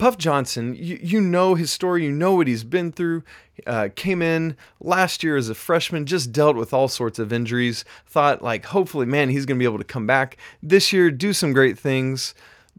Puff 0.00 0.16
Johnson, 0.16 0.74
you, 0.78 0.98
you 1.02 1.20
know 1.20 1.54
his 1.54 1.70
story, 1.70 2.04
you 2.04 2.10
know 2.10 2.34
what 2.34 2.46
he's 2.46 2.64
been 2.64 2.90
through. 2.90 3.22
Uh, 3.66 3.90
came 3.94 4.22
in 4.22 4.56
last 4.80 5.22
year 5.22 5.36
as 5.36 5.50
a 5.50 5.54
freshman, 5.54 6.06
just 6.06 6.32
dealt 6.32 6.56
with 6.56 6.72
all 6.72 6.88
sorts 6.88 7.18
of 7.18 7.34
injuries. 7.34 7.84
Thought, 8.06 8.40
like, 8.40 8.64
hopefully, 8.64 9.04
man, 9.04 9.28
he's 9.28 9.44
going 9.44 9.58
to 9.58 9.62
be 9.62 9.66
able 9.66 9.76
to 9.76 9.84
come 9.84 10.06
back 10.06 10.38
this 10.62 10.90
year, 10.90 11.10
do 11.10 11.34
some 11.34 11.52
great 11.52 11.78
things. 11.78 12.34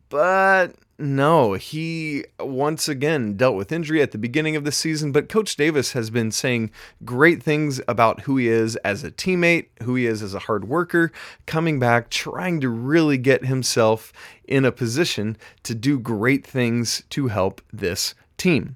But 0.10 0.74
no, 1.01 1.53
he 1.53 2.25
once 2.39 2.88
again 2.88 3.36
dealt 3.36 3.55
with 3.55 3.72
injury 3.72 4.01
at 4.01 4.12
the 4.12 4.17
beginning 4.17 4.55
of 4.55 4.63
the 4.63 4.72
season, 4.72 5.12
but 5.12 5.29
Coach 5.29 5.55
Davis 5.55 5.93
has 5.93 6.10
been 6.10 6.31
saying 6.31 6.72
great 7.03 7.41
things 7.41 7.81
about 7.88 8.22
who 8.22 8.38
he 8.38 8.48
is 8.48 8.75
as 8.77 9.03
a 9.03 9.12
teammate, 9.12 9.67
who 9.84 9.96
he 9.96 10.05
is 10.05 10.22
as 10.22 10.34
a 10.34 10.39
hard 10.39 10.67
worker, 10.67 11.12
coming 11.46 11.79
back, 11.79 12.10
trying 12.10 12.62
to 12.62 12.70
really 12.70 13.17
get 13.17 13.46
himself 13.46 14.13
in 14.46 14.63
a 14.63 14.72
position 14.72 15.38
to 15.63 15.74
do 15.74 16.00
great 16.00 16.46
things 16.46 17.03
to 17.10 17.27
help 17.27 17.62
this 17.74 18.13
team. 18.38 18.75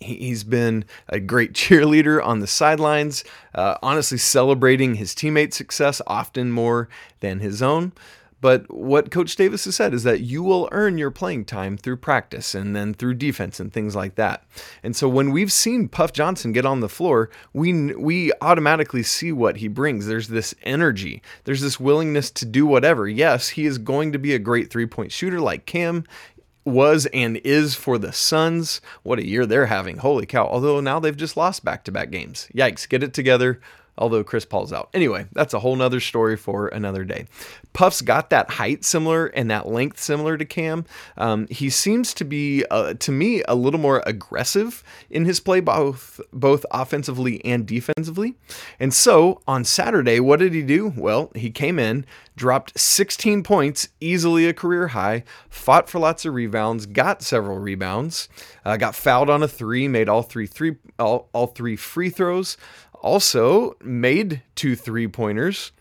He's 0.00 0.44
been 0.44 0.84
a 1.08 1.20
great 1.20 1.52
cheerleader 1.54 2.24
on 2.24 2.40
the 2.40 2.46
sidelines, 2.46 3.24
uh, 3.54 3.76
honestly 3.82 4.18
celebrating 4.18 4.94
his 4.94 5.14
teammates' 5.14 5.56
success 5.56 6.00
often 6.06 6.50
more 6.50 6.88
than 7.20 7.40
his 7.40 7.62
own. 7.62 7.92
But 8.40 8.72
what 8.72 9.10
Coach 9.10 9.34
Davis 9.34 9.64
has 9.64 9.76
said 9.76 9.92
is 9.92 10.04
that 10.04 10.20
you 10.20 10.42
will 10.42 10.68
earn 10.70 10.96
your 10.96 11.10
playing 11.10 11.44
time 11.44 11.76
through 11.76 11.96
practice 11.96 12.54
and 12.54 12.74
then 12.74 12.94
through 12.94 13.14
defense 13.14 13.58
and 13.58 13.72
things 13.72 13.96
like 13.96 14.14
that. 14.14 14.44
And 14.82 14.94
so 14.94 15.08
when 15.08 15.32
we've 15.32 15.52
seen 15.52 15.88
Puff 15.88 16.12
Johnson 16.12 16.52
get 16.52 16.64
on 16.66 16.80
the 16.80 16.88
floor, 16.88 17.30
we 17.52 17.94
we 17.94 18.32
automatically 18.40 19.02
see 19.02 19.32
what 19.32 19.56
he 19.56 19.68
brings. 19.68 20.06
There's 20.06 20.28
this 20.28 20.54
energy. 20.62 21.22
There's 21.44 21.60
this 21.60 21.80
willingness 21.80 22.30
to 22.32 22.44
do 22.44 22.64
whatever. 22.64 23.08
Yes, 23.08 23.50
he 23.50 23.66
is 23.66 23.78
going 23.78 24.12
to 24.12 24.18
be 24.18 24.34
a 24.34 24.38
great 24.38 24.70
three-point 24.70 25.10
shooter 25.10 25.40
like 25.40 25.66
Cam 25.66 26.04
was 26.64 27.06
and 27.06 27.38
is 27.38 27.74
for 27.74 27.98
the 27.98 28.12
Suns. 28.12 28.80
What 29.02 29.18
a 29.18 29.26
year 29.26 29.46
they're 29.46 29.66
having. 29.66 29.98
Holy 29.98 30.26
cow. 30.26 30.46
Although 30.46 30.80
now 30.80 31.00
they've 31.00 31.16
just 31.16 31.36
lost 31.36 31.64
back 31.64 31.84
to 31.84 31.92
back 31.92 32.10
games. 32.10 32.48
Yikes. 32.54 32.88
Get 32.88 33.02
it 33.02 33.14
together 33.14 33.60
although 33.98 34.24
Chris 34.24 34.44
Paul's 34.44 34.72
out. 34.72 34.88
Anyway, 34.94 35.26
that's 35.32 35.52
a 35.52 35.58
whole 35.58 35.76
nother 35.76 36.00
story 36.00 36.36
for 36.36 36.68
another 36.68 37.04
day. 37.04 37.26
Puff's 37.72 38.00
got 38.00 38.30
that 38.30 38.50
height 38.50 38.84
similar 38.84 39.26
and 39.26 39.50
that 39.50 39.68
length 39.68 40.00
similar 40.00 40.36
to 40.36 40.44
Cam. 40.44 40.84
Um, 41.16 41.46
he 41.50 41.68
seems 41.68 42.14
to 42.14 42.24
be, 42.24 42.64
uh, 42.70 42.94
to 42.94 43.12
me, 43.12 43.42
a 43.46 43.54
little 43.54 43.80
more 43.80 44.02
aggressive 44.06 44.82
in 45.10 45.24
his 45.24 45.40
play, 45.40 45.60
both 45.60 46.20
both 46.32 46.64
offensively 46.70 47.44
and 47.44 47.66
defensively. 47.66 48.34
And 48.80 48.94
so 48.94 49.42
on 49.46 49.64
Saturday, 49.64 50.20
what 50.20 50.38
did 50.38 50.54
he 50.54 50.62
do? 50.62 50.92
Well, 50.96 51.30
he 51.34 51.50
came 51.50 51.78
in, 51.78 52.06
dropped 52.36 52.78
16 52.78 53.42
points, 53.42 53.88
easily 54.00 54.46
a 54.46 54.54
career 54.54 54.88
high, 54.88 55.24
fought 55.50 55.88
for 55.88 55.98
lots 55.98 56.24
of 56.24 56.34
rebounds, 56.34 56.86
got 56.86 57.22
several 57.22 57.58
rebounds, 57.58 58.28
uh, 58.64 58.76
got 58.76 58.94
fouled 58.94 59.28
on 59.28 59.42
a 59.42 59.48
three, 59.48 59.88
made 59.88 60.08
all 60.08 60.22
three 60.22 60.46
three 60.46 60.76
all, 60.98 61.28
all 61.32 61.48
three 61.48 61.76
free 61.76 62.10
throws 62.10 62.56
also 63.00 63.76
made 63.82 64.42
two 64.54 64.76
three 64.76 65.08
pointers 65.08 65.72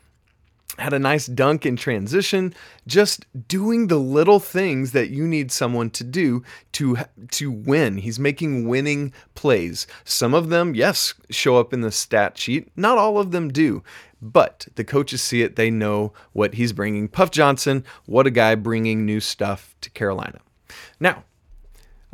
had 0.77 0.93
a 0.93 0.99
nice 0.99 1.25
dunk 1.25 1.65
in 1.65 1.75
transition 1.75 2.53
just 2.85 3.25
doing 3.47 3.87
the 3.87 3.97
little 3.97 4.39
things 4.39 4.91
that 4.91 5.09
you 5.09 5.27
need 5.27 5.51
someone 5.51 5.89
to 5.89 6.03
do 6.03 6.43
to 6.73 6.97
to 7.31 7.51
win. 7.51 7.97
He's 7.97 8.19
making 8.19 8.67
winning 8.67 9.11
plays. 9.33 9.87
Some 10.03 10.33
of 10.33 10.49
them 10.49 10.75
yes 10.75 11.13
show 11.29 11.57
up 11.57 11.73
in 11.73 11.81
the 11.81 11.91
stat 11.91 12.37
sheet. 12.37 12.69
Not 12.75 12.97
all 12.97 13.17
of 13.17 13.31
them 13.31 13.49
do 13.49 13.83
but 14.19 14.67
the 14.73 14.83
coaches 14.83 15.21
see 15.21 15.43
it. 15.43 15.57
They 15.57 15.69
know 15.69 16.11
what 16.33 16.55
he's 16.55 16.73
bringing. 16.73 17.07
Puff 17.07 17.31
johnson 17.31 17.83
what 18.05 18.27
a 18.27 18.31
guy 18.31 18.55
bringing 18.55 19.05
new 19.05 19.19
stuff 19.19 19.75
to 19.81 19.89
carolina. 19.89 20.39
Now 20.99 21.23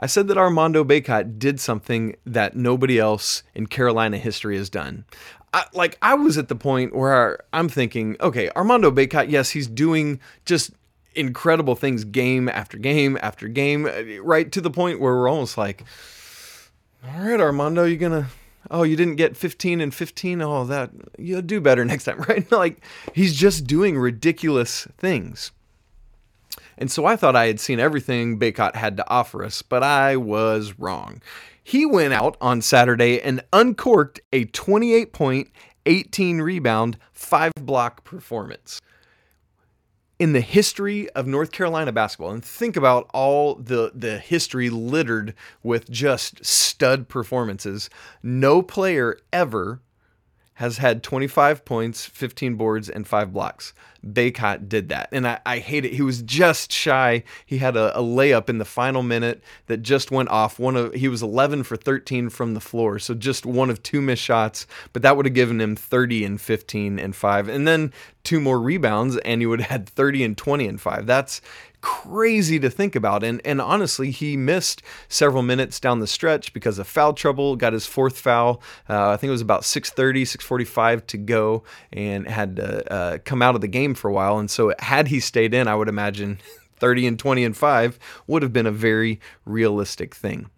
I 0.04 0.06
said 0.06 0.28
that 0.28 0.38
Armando 0.38 0.84
Bacot 0.84 1.40
did 1.40 1.62
something 1.62 2.18
that 2.26 2.58
nobody 2.58 3.00
else 3.00 3.42
in 3.56 3.68
Carolina 3.68 4.18
history 4.18 4.58
has 4.58 4.70
done. 4.70 5.06
I, 5.54 5.64
like 5.74 5.98
I 6.02 6.14
was 6.16 6.38
at 6.38 6.50
the 6.50 6.58
point 6.58 6.94
where 6.94 7.40
I'm 7.54 7.70
thinking, 7.70 8.18
okay, 8.20 8.50
Armando 8.54 8.92
Bacot, 8.92 9.30
yes, 9.30 9.52
he's 9.52 9.66
doing 9.66 10.20
just 10.44 10.72
incredible 11.16 11.76
things 11.76 12.04
game 12.04 12.50
after 12.50 12.78
game 12.78 13.18
after 13.22 13.48
game, 13.48 13.86
uh, 13.86 14.22
right 14.22 14.52
to 14.52 14.60
the 14.60 14.70
point 14.70 15.00
where 15.00 15.16
we're 15.16 15.30
almost 15.30 15.58
like, 15.58 15.86
all 17.08 17.24
right, 17.24 17.40
Armando, 17.40 17.86
you're 17.86 17.96
gonna 17.96 18.28
oh 18.72 18.84
you 18.84 18.98
didn't 18.98 19.16
get 19.16 19.38
15 19.38 19.80
and 19.80 19.94
15 19.94 20.42
oh 20.42 20.66
that 20.66 20.90
you'll 21.18 21.42
do 21.42 21.62
better 21.62 21.86
next 21.86 22.04
time 22.04 22.20
right? 22.28 22.52
Like 22.52 22.84
he's 23.14 23.38
just 23.38 23.68
doing 23.68 23.98
ridiculous 23.98 24.86
things 24.98 25.54
and 26.78 26.92
so 26.92 27.06
I 27.06 27.16
thought 27.16 27.36
I 27.36 27.48
had 27.48 27.60
seen 27.60 27.80
everything 27.80 28.40
Bacot 28.40 28.76
had 28.76 28.98
to 28.98 29.10
offer 29.10 29.44
us, 29.44 29.62
but 29.62 29.84
I 29.84 30.18
was 30.18 30.78
wrong. 30.78 31.22
He 31.64 31.86
went 31.86 32.14
out 32.14 32.36
on 32.42 32.62
Saturday 32.62 33.22
and 33.22 33.44
uncorked 33.54 34.20
a 34.34 34.46
28 34.46 35.14
point, 35.14 35.50
18 35.86 36.42
rebound, 36.42 36.98
5 37.14 37.54
block 37.62 38.04
performance. 38.04 38.82
In 40.20 40.34
the 40.34 40.42
history 40.42 41.10
of 41.12 41.26
North 41.26 41.52
Carolina 41.52 41.92
basketball, 41.92 42.32
and 42.32 42.44
think 42.44 42.78
about 42.78 43.10
all 43.14 43.56
the, 43.56 43.92
the 43.94 44.20
history 44.20 44.70
littered 44.70 45.34
with 45.64 45.90
just 45.90 46.46
stud 46.46 47.10
performances, 47.10 47.90
no 48.22 48.62
player 48.62 49.18
ever 49.32 49.82
has 50.56 50.78
had 50.78 51.02
25 51.04 51.66
points, 51.66 52.06
15 52.06 52.56
boards, 52.56 52.90
and 52.90 53.08
five 53.08 53.34
blocks. 53.34 53.74
Bacot 54.06 54.68
did 54.68 54.90
that. 54.90 55.10
And 55.12 55.28
I, 55.28 55.40
I 55.46 55.60
hate 55.60 55.86
it. 55.86 55.94
He 55.94 56.02
was 56.02 56.22
just 56.22 56.72
shy. 56.72 57.24
He 57.46 57.60
had 57.60 57.78
a, 57.78 57.98
a, 57.98 58.02
layup 58.02 58.50
in 58.50 58.58
the 58.58 58.66
final 58.66 59.02
minute 59.02 59.42
that 59.68 59.78
just 59.78 60.12
went 60.12 60.30
off. 60.30 60.60
One 60.60 60.76
of 60.76 60.94
he 60.94 61.08
was 61.08 61.24
11 61.24 61.64
for 61.64 61.78
13 61.78 62.30
from 62.30 62.54
the 62.54 62.60
floor. 62.60 63.00
So 63.00 63.14
just 63.14 63.46
one 63.46 63.70
of 63.70 63.82
two 63.82 64.02
missed 64.02 64.22
shots, 64.22 64.68
but 64.92 65.02
that 65.02 65.16
would 65.16 65.26
have 65.26 65.34
given 65.34 65.62
him 65.62 65.76
30 65.76 66.26
and 66.26 66.42
15 66.42 67.00
and 67.00 67.16
5. 67.16 67.48
And 67.48 67.68
then 67.68 67.94
two 68.24 68.42
more 68.42 68.60
rebounds 68.60 69.18
and 69.18 69.42
he 69.42 69.46
would 69.46 69.62
have 69.62 69.70
had 69.70 69.90
30 69.90 70.24
and 70.24 70.38
20 70.38 70.68
and 70.68 70.82
5. 70.82 71.06
That's 71.06 71.42
crazy 71.84 72.60
to 72.60 72.70
think 72.70 72.96
about. 72.96 73.24
And 73.24 73.42
and 73.46 73.62
honestly, 73.62 74.10
he 74.10 74.36
missed 74.38 74.82
several 75.10 75.44
minutes 75.44 75.80
down 75.80 76.00
the 76.00 76.08
stretch 76.08 76.54
because 76.54 76.80
of 76.80 76.88
foul 76.88 77.14
trouble. 77.14 77.56
Got 77.58 77.74
his 77.74 77.86
fourth 77.86 78.18
foul. 78.18 78.64
Uh, 78.90 79.10
I 79.10 79.18
think 79.18 79.28
it 79.28 79.32
was 79.32 79.42
about 79.42 79.64
6:30, 79.64 80.24
6:45 80.24 81.06
to 81.08 81.18
go, 81.18 81.64
and 81.92 82.28
had 82.28 82.56
to 82.56 82.92
uh, 82.92 83.18
come 83.26 83.42
out 83.42 83.54
of 83.54 83.62
the 83.62 83.68
game 83.68 83.94
for 83.94 84.10
a 84.10 84.14
while. 84.14 84.40
And 84.40 84.50
so, 84.50 84.74
had 84.80 85.10
he 85.10 85.20
stayed 85.20 85.54
in, 85.54 85.68
I 85.68 85.76
would 85.76 85.90
imagine 85.90 86.40
30 86.78 87.06
and 87.08 87.20
20 87.20 87.44
and 87.44 87.56
five 87.56 88.00
would 88.26 88.42
have 88.42 88.54
been 88.54 88.66
a 88.66 88.72
very 88.72 89.20
realistic 89.46 90.16
thing. 90.16 90.50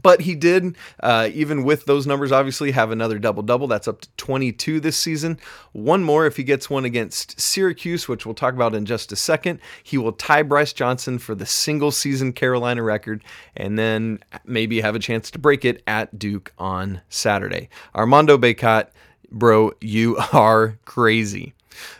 But 0.00 0.20
he 0.20 0.34
did, 0.34 0.76
uh, 1.00 1.30
even 1.32 1.64
with 1.64 1.86
those 1.86 2.06
numbers, 2.06 2.30
obviously 2.30 2.70
have 2.72 2.90
another 2.90 3.18
double 3.18 3.42
double. 3.42 3.66
That's 3.66 3.88
up 3.88 4.02
to 4.02 4.08
22 4.18 4.78
this 4.80 4.96
season. 4.96 5.38
One 5.72 6.04
more 6.04 6.26
if 6.26 6.36
he 6.36 6.44
gets 6.44 6.68
one 6.68 6.84
against 6.84 7.40
Syracuse, 7.40 8.06
which 8.06 8.26
we'll 8.26 8.34
talk 8.34 8.54
about 8.54 8.74
in 8.74 8.84
just 8.84 9.10
a 9.10 9.16
second. 9.16 9.58
He 9.82 9.96
will 9.96 10.12
tie 10.12 10.42
Brice 10.42 10.74
Johnson 10.74 11.18
for 11.18 11.34
the 11.34 11.46
single 11.46 11.90
season 11.90 12.34
Carolina 12.34 12.82
record 12.82 13.24
and 13.56 13.78
then 13.78 14.18
maybe 14.44 14.82
have 14.82 14.94
a 14.94 15.00
chance 15.00 15.30
to 15.30 15.38
break 15.38 15.64
it 15.64 15.82
at 15.86 16.18
Duke 16.18 16.52
on 16.58 17.00
Saturday. 17.08 17.70
Armando 17.94 18.36
Bacot, 18.36 18.88
bro, 19.30 19.72
you 19.80 20.18
are 20.32 20.78
crazy. 20.84 21.54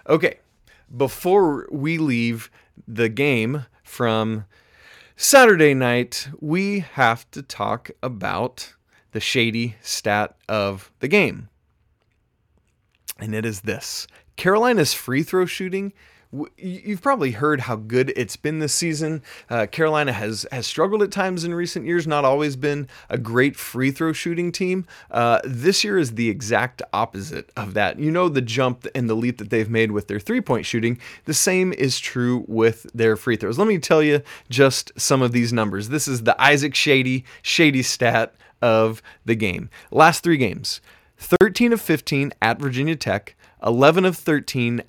Okay, 0.07 0.38
before 0.95 1.67
we 1.71 1.99
leave 1.99 2.50
the 2.87 3.09
game 3.09 3.65
from 3.83 4.45
Saturday 5.18 5.73
night, 5.73 6.28
we 6.40 6.80
have 6.80 7.28
to 7.30 7.40
talk 7.40 7.90
about 8.02 8.75
the 9.12 9.20
shady 9.20 9.76
stat 9.80 10.37
of 10.46 10.92
the 11.00 11.08
game. 11.08 11.49
And 13.18 13.35
it 13.35 13.46
is 13.46 13.62
this 13.62 14.06
Carolina's 14.37 14.92
free 14.92 15.23
throw 15.23 15.46
shooting 15.46 15.94
You've 16.57 17.02
probably 17.02 17.33
heard 17.33 17.61
how 17.61 17.76
good 17.76 18.12
it's 18.16 18.37
been 18.37 18.59
this 18.59 18.75
season. 18.75 19.23
Uh, 19.49 19.66
Carolina 19.66 20.12
has 20.12 20.47
has 20.52 20.66
struggled 20.66 21.02
at 21.02 21.11
times 21.11 21.45
in 21.45 21.55
recent 21.55 21.87
years, 21.87 22.07
not 22.07 22.25
always 22.25 22.57
been 22.57 22.88
a 23.09 23.19
great 23.19 23.57
free 23.57 23.90
throw 23.90 24.12
shooting 24.12 24.52
team. 24.52 24.87
Uh, 25.11 25.40
this 25.45 25.85
year 25.85 25.99
is 25.99 26.14
the 26.14 26.28
exact 26.28 26.83
opposite 26.93 27.50
of 27.57 27.75
that. 27.75 27.99
You 27.99 28.11
know 28.11 28.28
the 28.28 28.40
jump 28.40 28.87
and 28.95 29.09
the 29.09 29.14
leap 29.14 29.38
that 29.38 29.50
they've 29.50 29.71
made 29.71 29.93
with 29.93 30.09
their 30.09 30.21
three 30.21 30.40
point 30.40 30.66
shooting. 30.66 30.99
The 31.25 31.35
same 31.35 31.73
is 31.73 31.99
true 31.99 32.45
with 32.49 32.87
their 32.95 33.16
free 33.16 33.37
throws. 33.37 33.59
Let 33.59 33.69
me 33.69 33.78
tell 33.78 34.02
you 34.02 34.23
just 34.49 34.93
some 34.97 35.23
of 35.23 35.33
these 35.33 35.52
numbers. 35.52 35.88
This 35.88 36.09
is 36.09 36.25
the 36.25 36.40
Isaac 36.40 36.75
Shady 36.75 37.25
Shady 37.43 37.83
stat 37.83 38.35
of 38.61 39.02
the 39.25 39.35
game. 39.35 39.71
Last 39.90 40.23
three 40.23 40.37
games: 40.37 40.81
13 41.19 41.73
of 41.73 41.81
15 41.81 42.33
at 42.43 42.59
Virginia 42.59 42.97
Tech, 42.97 43.37
11 43.62 44.05
of 44.05 44.16
13 44.16 44.83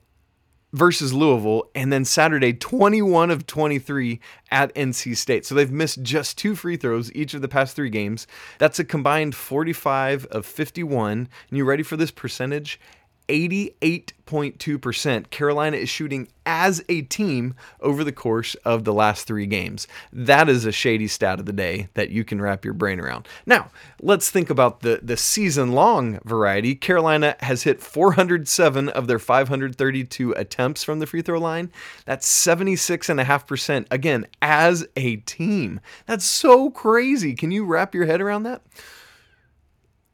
versus 0.74 1.14
Louisville, 1.14 1.70
and 1.74 1.92
then 1.92 2.06
Saturday, 2.06 2.54
21 2.54 3.32
of 3.32 3.48
23 3.48 4.20
at 4.52 4.74
NC 4.76 5.16
State. 5.16 5.46
So 5.46 5.56
they've 5.56 5.72
missed 5.72 6.02
just 6.02 6.38
two 6.38 6.56
free 6.56 6.78
throws 6.78 7.12
each 7.14 7.34
of 7.34 7.42
the 7.42 7.48
past 7.48 7.76
three 7.76 7.90
games. 7.90 8.28
That's 8.60 8.80
a 8.80 8.84
combined 8.84 9.36
45 9.36 10.26
of 10.28 10.46
51. 10.46 11.30
And 11.50 11.58
you 11.58 11.66
ready 11.66 11.84
for 11.84 11.98
this 11.98 12.12
percentage? 12.12 12.80
88.2%. 13.28 15.30
Carolina 15.30 15.78
is 15.78 15.90
shooting 15.90 16.28
as 16.46 16.84
a 16.88 17.02
team 17.04 17.54
over 17.82 18.04
the 18.04 18.12
course 18.12 18.56
of 18.64 18.86
the 18.86 18.94
last 18.94 19.28
three 19.28 19.46
games. 19.46 19.88
That 20.14 20.48
is 20.48 20.66
a 20.66 20.72
shady 20.72 21.08
stat 21.08 21.40
of 21.40 21.46
the 21.46 21.54
day 21.54 21.90
that 21.94 22.10
you 22.10 22.24
can 22.24 22.42
wrap 22.42 22.64
your 22.64 22.74
brain 22.74 23.00
around. 23.00 23.28
Now, 23.46 23.70
let's 24.02 24.30
think 24.30 24.50
about 24.50 24.80
the, 24.80 25.02
the 25.04 25.18
season 25.18 25.74
long 25.74 26.20
variety. 26.24 26.74
Carolina 26.74 27.36
has 27.42 27.64
hit 27.64 27.82
407 27.82 28.90
of 28.90 29.08
their 29.08 29.20
532 29.20 30.32
attempts 30.32 30.84
from 30.84 31.00
the 31.00 31.06
free 31.06 31.22
throw 31.22 31.40
line. 31.40 31.72
That's 32.06 32.28
76.5%. 32.28 33.88
Again, 33.92 34.26
as 34.42 34.88
a 34.96 35.18
team. 35.18 35.82
That's 36.06 36.26
so 36.26 36.70
crazy. 36.70 37.34
Can 37.34 37.52
you 37.52 37.66
wrap 37.66 37.94
your 37.94 38.06
head 38.06 38.22
around 38.22 38.44
that? 38.44 38.62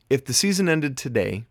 If 0.10 0.26
the 0.26 0.34
season 0.34 0.70
ended 0.70 0.98
today, 0.98 1.46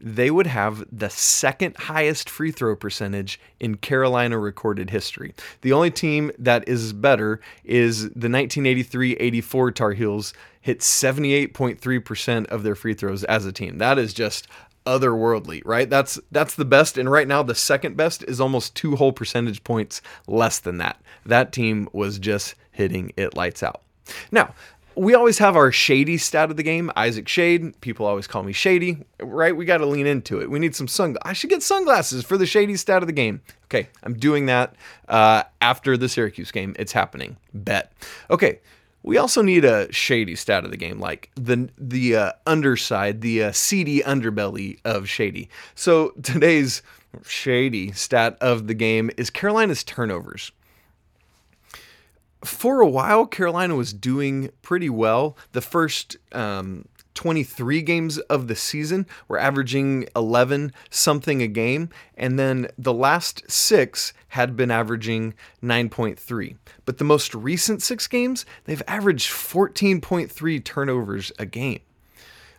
they 0.00 0.30
would 0.30 0.46
have 0.46 0.84
the 0.92 1.10
second 1.10 1.76
highest 1.76 2.28
free 2.28 2.50
throw 2.50 2.76
percentage 2.76 3.40
in 3.58 3.76
Carolina 3.76 4.38
recorded 4.38 4.90
history. 4.90 5.34
The 5.62 5.72
only 5.72 5.90
team 5.90 6.30
that 6.38 6.68
is 6.68 6.92
better 6.92 7.40
is 7.64 8.02
the 8.02 8.28
1983 8.28 9.14
84 9.14 9.72
Tar 9.72 9.92
Heels, 9.92 10.34
hit 10.60 10.80
78.3% 10.80 12.46
of 12.46 12.62
their 12.62 12.74
free 12.74 12.94
throws 12.94 13.24
as 13.24 13.46
a 13.46 13.52
team. 13.52 13.78
That 13.78 13.98
is 13.98 14.12
just 14.12 14.48
otherworldly, 14.84 15.62
right? 15.64 15.90
That's 15.90 16.18
that's 16.30 16.54
the 16.54 16.64
best 16.64 16.96
and 16.96 17.10
right 17.10 17.26
now 17.26 17.42
the 17.42 17.54
second 17.54 17.96
best 17.96 18.22
is 18.24 18.40
almost 18.40 18.76
2 18.76 18.96
whole 18.96 19.12
percentage 19.12 19.64
points 19.64 20.00
less 20.26 20.58
than 20.58 20.78
that. 20.78 21.00
That 21.24 21.52
team 21.52 21.88
was 21.92 22.18
just 22.18 22.54
hitting 22.70 23.12
it 23.16 23.36
lights 23.36 23.62
out. 23.62 23.82
Now, 24.30 24.54
we 24.96 25.14
always 25.14 25.38
have 25.38 25.56
our 25.56 25.70
shady 25.70 26.16
stat 26.16 26.50
of 26.50 26.56
the 26.56 26.62
game, 26.62 26.90
Isaac 26.96 27.28
Shade. 27.28 27.78
People 27.80 28.06
always 28.06 28.26
call 28.26 28.42
me 28.42 28.52
shady, 28.52 29.04
right? 29.20 29.54
We 29.54 29.66
got 29.66 29.78
to 29.78 29.86
lean 29.86 30.06
into 30.06 30.40
it. 30.40 30.50
We 30.50 30.58
need 30.58 30.74
some 30.74 30.88
sun. 30.88 31.16
I 31.22 31.34
should 31.34 31.50
get 31.50 31.62
sunglasses 31.62 32.24
for 32.24 32.38
the 32.38 32.46
shady 32.46 32.76
stat 32.76 33.02
of 33.02 33.06
the 33.06 33.12
game. 33.12 33.42
Okay, 33.66 33.88
I'm 34.02 34.14
doing 34.14 34.46
that 34.46 34.74
uh, 35.08 35.42
after 35.60 35.96
the 35.96 36.08
Syracuse 36.08 36.50
game. 36.50 36.74
It's 36.78 36.92
happening. 36.92 37.36
Bet. 37.52 37.92
Okay. 38.30 38.60
We 39.02 39.18
also 39.18 39.40
need 39.40 39.64
a 39.64 39.92
shady 39.92 40.34
stat 40.34 40.64
of 40.64 40.72
the 40.72 40.76
game, 40.76 40.98
like 40.98 41.30
the 41.36 41.68
the 41.78 42.16
uh, 42.16 42.32
underside, 42.44 43.20
the 43.20 43.44
uh, 43.44 43.52
seedy 43.52 44.00
underbelly 44.00 44.80
of 44.84 45.08
shady. 45.08 45.48
So 45.76 46.08
today's 46.24 46.82
shady 47.24 47.92
stat 47.92 48.36
of 48.40 48.66
the 48.66 48.74
game 48.74 49.12
is 49.16 49.30
Carolina's 49.30 49.84
turnovers 49.84 50.50
for 52.56 52.80
a 52.80 52.88
while, 52.88 53.26
Carolina 53.26 53.76
was 53.76 53.92
doing 53.92 54.50
pretty 54.62 54.90
well. 54.90 55.36
The 55.52 55.60
first 55.60 56.16
um, 56.32 56.86
23 57.14 57.82
games 57.82 58.18
of 58.18 58.46
the 58.46 58.54
season 58.54 59.06
were 59.26 59.38
averaging 59.38 60.06
11 60.14 60.72
something 60.90 61.42
a 61.42 61.48
game, 61.48 61.88
and 62.16 62.38
then 62.38 62.68
the 62.78 62.92
last 62.92 63.50
six 63.50 64.12
had 64.28 64.56
been 64.56 64.70
averaging 64.70 65.34
9.3. 65.62 66.56
But 66.84 66.98
the 66.98 67.04
most 67.04 67.34
recent 67.34 67.82
six 67.82 68.06
games, 68.06 68.46
they've 68.64 68.82
averaged 68.86 69.30
14.3 69.30 70.64
turnovers 70.64 71.32
a 71.38 71.46
game. 71.46 71.80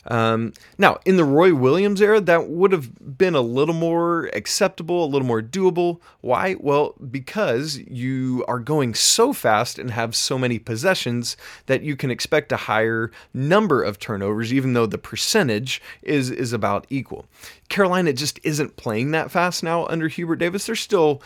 Um, 0.07 0.53
now, 0.77 0.99
in 1.05 1.17
the 1.17 1.25
Roy 1.25 1.53
Williams 1.53 2.01
era, 2.01 2.21
that 2.21 2.49
would 2.49 2.71
have 2.71 3.17
been 3.17 3.35
a 3.35 3.41
little 3.41 3.75
more 3.75 4.29
acceptable, 4.33 5.03
a 5.03 5.07
little 5.07 5.27
more 5.27 5.41
doable. 5.41 5.99
Why? 6.21 6.55
Well, 6.59 6.95
because 7.11 7.77
you 7.77 8.45
are 8.47 8.59
going 8.59 8.93
so 8.93 9.33
fast 9.33 9.77
and 9.77 9.91
have 9.91 10.15
so 10.15 10.37
many 10.37 10.59
possessions 10.59 11.35
that 11.65 11.81
you 11.81 11.95
can 11.95 12.09
expect 12.09 12.51
a 12.51 12.57
higher 12.57 13.11
number 13.33 13.83
of 13.83 13.99
turnovers, 13.99 14.53
even 14.53 14.73
though 14.73 14.85
the 14.85 14.97
percentage 14.97 15.81
is 16.01 16.31
is 16.31 16.53
about 16.53 16.87
equal. 16.89 17.25
Carolina 17.69 18.13
just 18.13 18.39
isn't 18.43 18.77
playing 18.77 19.11
that 19.11 19.29
fast 19.29 19.61
now 19.61 19.85
under 19.87 20.07
Hubert 20.07 20.37
Davis. 20.37 20.65
They're 20.65 20.75
still 20.75 21.21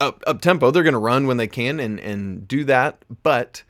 up 0.00 0.22
up 0.26 0.42
tempo. 0.42 0.70
They're 0.70 0.82
going 0.82 0.92
to 0.92 0.98
run 0.98 1.26
when 1.26 1.38
they 1.38 1.46
can 1.46 1.80
and 1.80 1.98
and 1.98 2.46
do 2.46 2.64
that, 2.64 3.04
but 3.22 3.62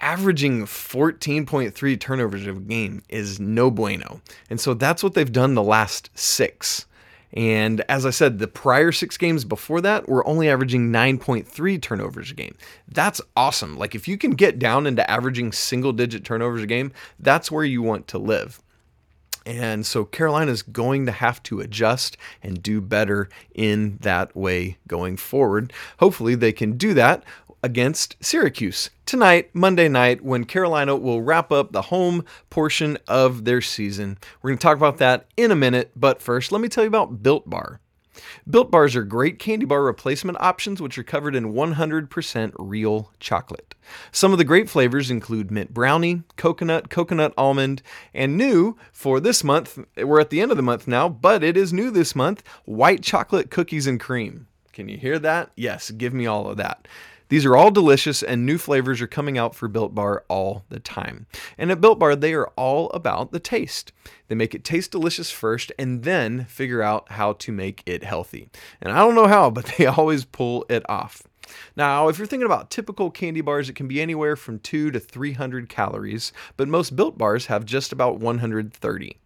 averaging 0.00 0.64
14.3 0.64 2.00
turnovers 2.00 2.46
a 2.46 2.52
game 2.52 3.02
is 3.08 3.38
no 3.38 3.70
bueno. 3.70 4.20
And 4.48 4.60
so 4.60 4.74
that's 4.74 5.02
what 5.02 5.14
they've 5.14 5.30
done 5.30 5.54
the 5.54 5.62
last 5.62 6.10
six. 6.14 6.86
And 7.32 7.82
as 7.88 8.04
I 8.04 8.10
said, 8.10 8.38
the 8.38 8.48
prior 8.48 8.90
six 8.90 9.16
games 9.16 9.44
before 9.44 9.80
that 9.82 10.08
were 10.08 10.26
only 10.26 10.48
averaging 10.48 10.90
9.3 10.90 11.80
turnovers 11.80 12.32
a 12.32 12.34
game. 12.34 12.56
That's 12.88 13.20
awesome. 13.36 13.76
Like, 13.76 13.94
if 13.94 14.08
you 14.08 14.18
can 14.18 14.32
get 14.32 14.58
down 14.58 14.86
into 14.86 15.08
averaging 15.08 15.52
single 15.52 15.92
digit 15.92 16.24
turnovers 16.24 16.62
a 16.62 16.66
game, 16.66 16.90
that's 17.20 17.50
where 17.50 17.64
you 17.64 17.82
want 17.82 18.08
to 18.08 18.18
live. 18.18 18.60
And 19.46 19.86
so 19.86 20.04
Carolina's 20.04 20.62
going 20.62 21.06
to 21.06 21.12
have 21.12 21.42
to 21.44 21.60
adjust 21.60 22.16
and 22.42 22.62
do 22.62 22.80
better 22.80 23.28
in 23.54 23.98
that 24.02 24.34
way 24.36 24.76
going 24.86 25.16
forward. 25.16 25.72
Hopefully, 25.98 26.34
they 26.34 26.52
can 26.52 26.76
do 26.76 26.94
that 26.94 27.24
against 27.62 28.16
Syracuse 28.20 28.90
tonight, 29.06 29.50
Monday 29.52 29.88
night, 29.88 30.22
when 30.22 30.44
Carolina 30.44 30.96
will 30.96 31.22
wrap 31.22 31.52
up 31.52 31.72
the 31.72 31.82
home 31.82 32.24
portion 32.48 32.98
of 33.08 33.44
their 33.44 33.60
season. 33.60 34.18
We're 34.40 34.50
going 34.50 34.58
to 34.58 34.62
talk 34.62 34.76
about 34.76 34.98
that 34.98 35.26
in 35.36 35.50
a 35.50 35.56
minute, 35.56 35.92
but 35.96 36.22
first, 36.22 36.52
let 36.52 36.60
me 36.60 36.68
tell 36.68 36.84
you 36.84 36.88
about 36.88 37.22
Built 37.22 37.48
Bar. 37.48 37.80
Built 38.48 38.70
Bars 38.70 38.96
are 38.96 39.02
great 39.02 39.38
candy 39.38 39.64
bar 39.64 39.82
replacement 39.82 40.40
options 40.40 40.82
which 40.82 40.98
are 40.98 41.02
covered 41.02 41.34
in 41.34 41.52
100% 41.52 42.52
real 42.58 43.12
chocolate. 43.20 43.74
Some 44.12 44.32
of 44.32 44.38
the 44.38 44.44
great 44.44 44.68
flavors 44.68 45.10
include 45.10 45.50
mint 45.50 45.72
brownie, 45.72 46.22
coconut, 46.36 46.90
coconut 46.90 47.32
almond, 47.36 47.82
and 48.14 48.36
new 48.36 48.76
for 48.92 49.20
this 49.20 49.42
month, 49.42 49.78
we're 49.96 50.20
at 50.20 50.30
the 50.30 50.40
end 50.40 50.50
of 50.50 50.56
the 50.56 50.62
month 50.62 50.86
now, 50.86 51.08
but 51.08 51.42
it 51.42 51.56
is 51.56 51.72
new 51.72 51.90
this 51.90 52.14
month, 52.14 52.42
white 52.64 53.02
chocolate 53.02 53.50
cookies 53.50 53.86
and 53.86 54.00
cream. 54.00 54.46
Can 54.72 54.88
you 54.88 54.96
hear 54.96 55.18
that? 55.18 55.50
Yes, 55.56 55.90
give 55.90 56.14
me 56.14 56.26
all 56.26 56.48
of 56.48 56.56
that. 56.58 56.86
These 57.30 57.46
are 57.46 57.56
all 57.56 57.70
delicious, 57.70 58.24
and 58.24 58.44
new 58.44 58.58
flavors 58.58 59.00
are 59.00 59.06
coming 59.06 59.38
out 59.38 59.54
for 59.54 59.68
Built 59.68 59.94
Bar 59.94 60.24
all 60.26 60.64
the 60.68 60.80
time. 60.80 61.26
And 61.56 61.70
at 61.70 61.80
Built 61.80 62.00
Bar, 62.00 62.16
they 62.16 62.34
are 62.34 62.48
all 62.56 62.90
about 62.90 63.30
the 63.30 63.38
taste. 63.38 63.92
They 64.26 64.34
make 64.34 64.52
it 64.52 64.64
taste 64.64 64.90
delicious 64.90 65.30
first 65.30 65.70
and 65.78 66.02
then 66.02 66.46
figure 66.46 66.82
out 66.82 67.12
how 67.12 67.34
to 67.34 67.52
make 67.52 67.84
it 67.86 68.02
healthy. 68.02 68.48
And 68.82 68.92
I 68.92 68.98
don't 68.98 69.14
know 69.14 69.28
how, 69.28 69.48
but 69.50 69.66
they 69.78 69.86
always 69.86 70.24
pull 70.24 70.66
it 70.68 70.82
off. 70.90 71.22
Now, 71.76 72.08
if 72.08 72.18
you're 72.18 72.26
thinking 72.26 72.46
about 72.46 72.68
typical 72.68 73.12
candy 73.12 73.42
bars, 73.42 73.68
it 73.68 73.76
can 73.76 73.86
be 73.86 74.00
anywhere 74.00 74.34
from 74.34 74.58
2 74.58 74.90
to 74.90 74.98
300 74.98 75.68
calories, 75.68 76.32
but 76.56 76.66
most 76.66 76.96
built 76.96 77.16
bars 77.16 77.46
have 77.46 77.64
just 77.64 77.92
about 77.92 78.18
130. 78.18 79.16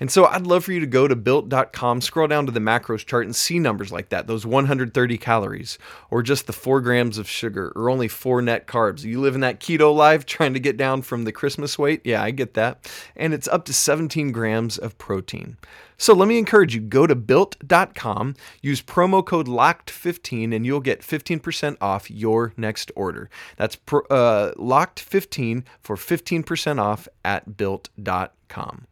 And 0.00 0.10
so 0.10 0.26
I'd 0.26 0.46
love 0.46 0.64
for 0.64 0.72
you 0.72 0.80
to 0.80 0.86
go 0.86 1.06
to 1.08 1.16
built.com, 1.16 2.00
scroll 2.00 2.26
down 2.26 2.46
to 2.46 2.52
the 2.52 2.60
macros 2.60 3.04
chart 3.04 3.26
and 3.26 3.34
see 3.34 3.58
numbers 3.58 3.92
like 3.92 4.08
that, 4.10 4.26
those 4.26 4.46
130 4.46 5.18
calories, 5.18 5.78
or 6.10 6.22
just 6.22 6.46
the 6.46 6.52
four 6.52 6.80
grams 6.80 7.18
of 7.18 7.28
sugar, 7.28 7.72
or 7.76 7.90
only 7.90 8.08
four 8.08 8.42
net 8.42 8.66
carbs. 8.66 9.04
You 9.04 9.20
live 9.20 9.34
in 9.34 9.40
that 9.42 9.60
keto 9.60 9.94
life 9.94 10.26
trying 10.26 10.54
to 10.54 10.60
get 10.60 10.76
down 10.76 11.02
from 11.02 11.24
the 11.24 11.32
Christmas 11.32 11.78
weight? 11.78 12.00
Yeah, 12.04 12.22
I 12.22 12.30
get 12.30 12.54
that. 12.54 12.90
And 13.16 13.32
it's 13.32 13.48
up 13.48 13.64
to 13.66 13.72
17 13.72 14.32
grams 14.32 14.78
of 14.78 14.98
protein. 14.98 15.56
So 15.96 16.12
let 16.12 16.28
me 16.28 16.38
encourage 16.38 16.74
you 16.74 16.80
go 16.80 17.06
to 17.06 17.14
built.com, 17.14 18.34
use 18.60 18.82
promo 18.82 19.24
code 19.24 19.46
LOCKED15, 19.46 20.54
and 20.54 20.66
you'll 20.66 20.80
get 20.80 21.02
15% 21.02 21.76
off 21.80 22.10
your 22.10 22.52
next 22.56 22.90
order. 22.96 23.30
That's 23.56 23.76
pro, 23.76 24.00
uh, 24.06 24.54
LOCKED15 24.54 25.64
for 25.80 25.96
15% 25.96 26.80
off 26.80 27.08
at 27.24 27.56
built.com. 27.56 28.86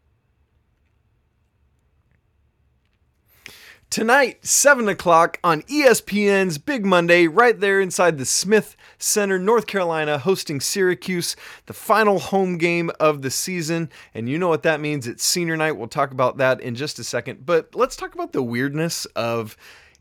Tonight, 3.93 4.43
7 4.43 4.89
o'clock 4.89 5.39
on 5.45 5.61
ESPN's 5.65 6.57
Big 6.57 6.87
Monday, 6.87 7.27
right 7.27 7.61
there 7.61 7.79
inside 7.79 8.17
the 8.17 8.25
Smith 8.25 8.75
Center, 8.97 9.39
North 9.39 9.67
Carolina, 9.67 10.17
hosting 10.17 10.61
Syracuse, 10.61 11.37
the 11.67 11.75
final 11.75 12.19
home 12.19 12.57
game 12.57 12.91
of 12.99 13.21
the 13.21 13.31
season. 13.31 13.91
And 14.15 14.31
you 14.31 14.39
know 14.39 14.49
what 14.49 14.63
that 14.63 14.81
means. 14.81 15.07
It's 15.07 15.23
senior 15.23 15.59
night. 15.59 15.73
We'll 15.73 15.89
talk 15.89 16.11
about 16.11 16.39
that 16.39 16.63
in 16.63 16.75
just 16.75 16.99
a 17.01 17.05
second. 17.05 17.45
But 17.45 17.75
let's 17.75 17.95
talk 17.95 18.15
about 18.15 18.33
the 18.33 18.43
weirdness 18.43 19.05
of 19.15 19.59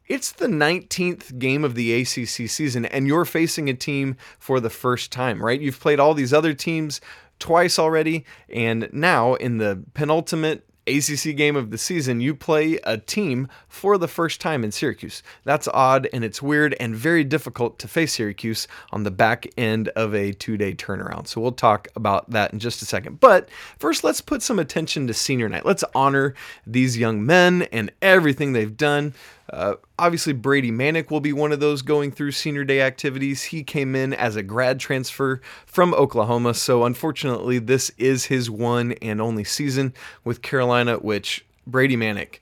it's 0.08 0.32
the 0.32 0.48
19th 0.48 1.38
game 1.38 1.66
of 1.66 1.76
the 1.76 1.94
ACC 1.94 2.50
season, 2.50 2.86
and 2.86 3.08
you're 3.08 3.26
facing 3.26 3.70
a 3.70 3.74
team 3.74 4.16
for 4.40 4.62
the 4.62 4.70
first 4.70 5.12
time, 5.12 5.44
right? 5.44 5.60
You've 5.60 5.82
played 5.82 6.00
all 6.00 6.14
these 6.14 6.32
other 6.32 6.54
teams 6.54 7.02
twice 7.40 7.78
already, 7.78 8.24
and 8.48 8.88
now 8.94 9.34
in 9.34 9.58
the 9.58 9.84
penultimate 9.94 10.66
ACC 10.98 11.36
game 11.36 11.56
of 11.56 11.70
the 11.72 11.78
season, 11.78 12.22
you 12.22 12.36
play 12.36 12.80
a 12.84 12.98
team 12.98 13.48
for 13.68 13.98
the 13.98 14.08
first 14.08 14.42
time 14.42 14.64
in 14.64 14.72
Syracuse. 14.72 15.24
That's 15.44 15.68
odd 15.68 16.08
and 16.14 16.24
it's 16.24 16.42
weird 16.42 16.76
and 16.80 16.96
very 16.96 17.24
difficult 17.24 17.80
to 17.80 17.88
face 17.88 18.14
Syracuse 18.14 18.68
on 18.92 19.04
the 19.04 19.12
back 19.12 19.48
end 19.58 19.90
of 19.90 20.14
a 20.14 20.34
two 20.34 20.58
day 20.58 20.74
turnaround. 20.74 21.28
So 21.28 21.42
we'll 21.42 21.52
talk 21.52 21.88
about 21.96 22.30
that 22.32 22.54
in 22.54 22.60
just 22.60 22.82
a 22.82 22.86
second. 22.86 23.20
But 23.20 23.50
first, 23.80 24.04
let's 24.04 24.22
put 24.22 24.42
some 24.42 24.60
attention 24.60 25.08
to 25.08 25.14
senior 25.14 25.50
night. 25.50 25.66
Let's 25.66 25.84
honor 25.96 26.36
these 26.66 26.98
young 26.98 27.26
men 27.26 27.64
and 27.72 27.92
everything 28.02 28.54
they've 28.54 28.76
done. 28.76 29.14
Uh, 29.50 29.76
obviously, 30.02 30.34
Brady 30.34 30.72
Manek 30.72 31.12
will 31.12 31.22
be 31.22 31.32
one 31.32 31.52
of 31.52 31.60
those 31.60 31.84
going 31.84 32.12
through 32.12 32.32
senior 32.32 32.64
day 32.64 32.82
activities. 32.82 33.44
He 33.44 33.64
came 33.64 33.96
in 33.96 34.14
as 34.14 34.36
a 34.36 34.44
grad 34.44 34.80
transfer 34.80 35.40
from 35.66 35.94
Oklahoma, 35.94 36.56
so 36.56 36.84
unfortunately, 36.84 37.60
this 37.60 37.92
is 37.98 38.26
his 38.26 38.50
one 38.50 38.94
and 38.94 39.22
only 39.22 39.44
season 39.44 39.94
with 40.24 40.42
Carolina, 40.42 40.96
which 40.96 41.46
Brady 41.68 41.96
Manek 41.96 42.40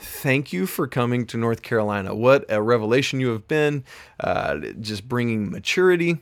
thank 0.00 0.52
you 0.52 0.66
for 0.66 0.86
coming 0.86 1.26
to 1.26 1.36
North 1.36 1.62
Carolina. 1.62 2.14
What 2.14 2.44
a 2.48 2.62
revelation 2.62 3.18
you 3.18 3.30
have 3.30 3.48
been, 3.48 3.84
uh, 4.20 4.58
just 4.80 5.08
bringing 5.08 5.50
maturity 5.50 6.18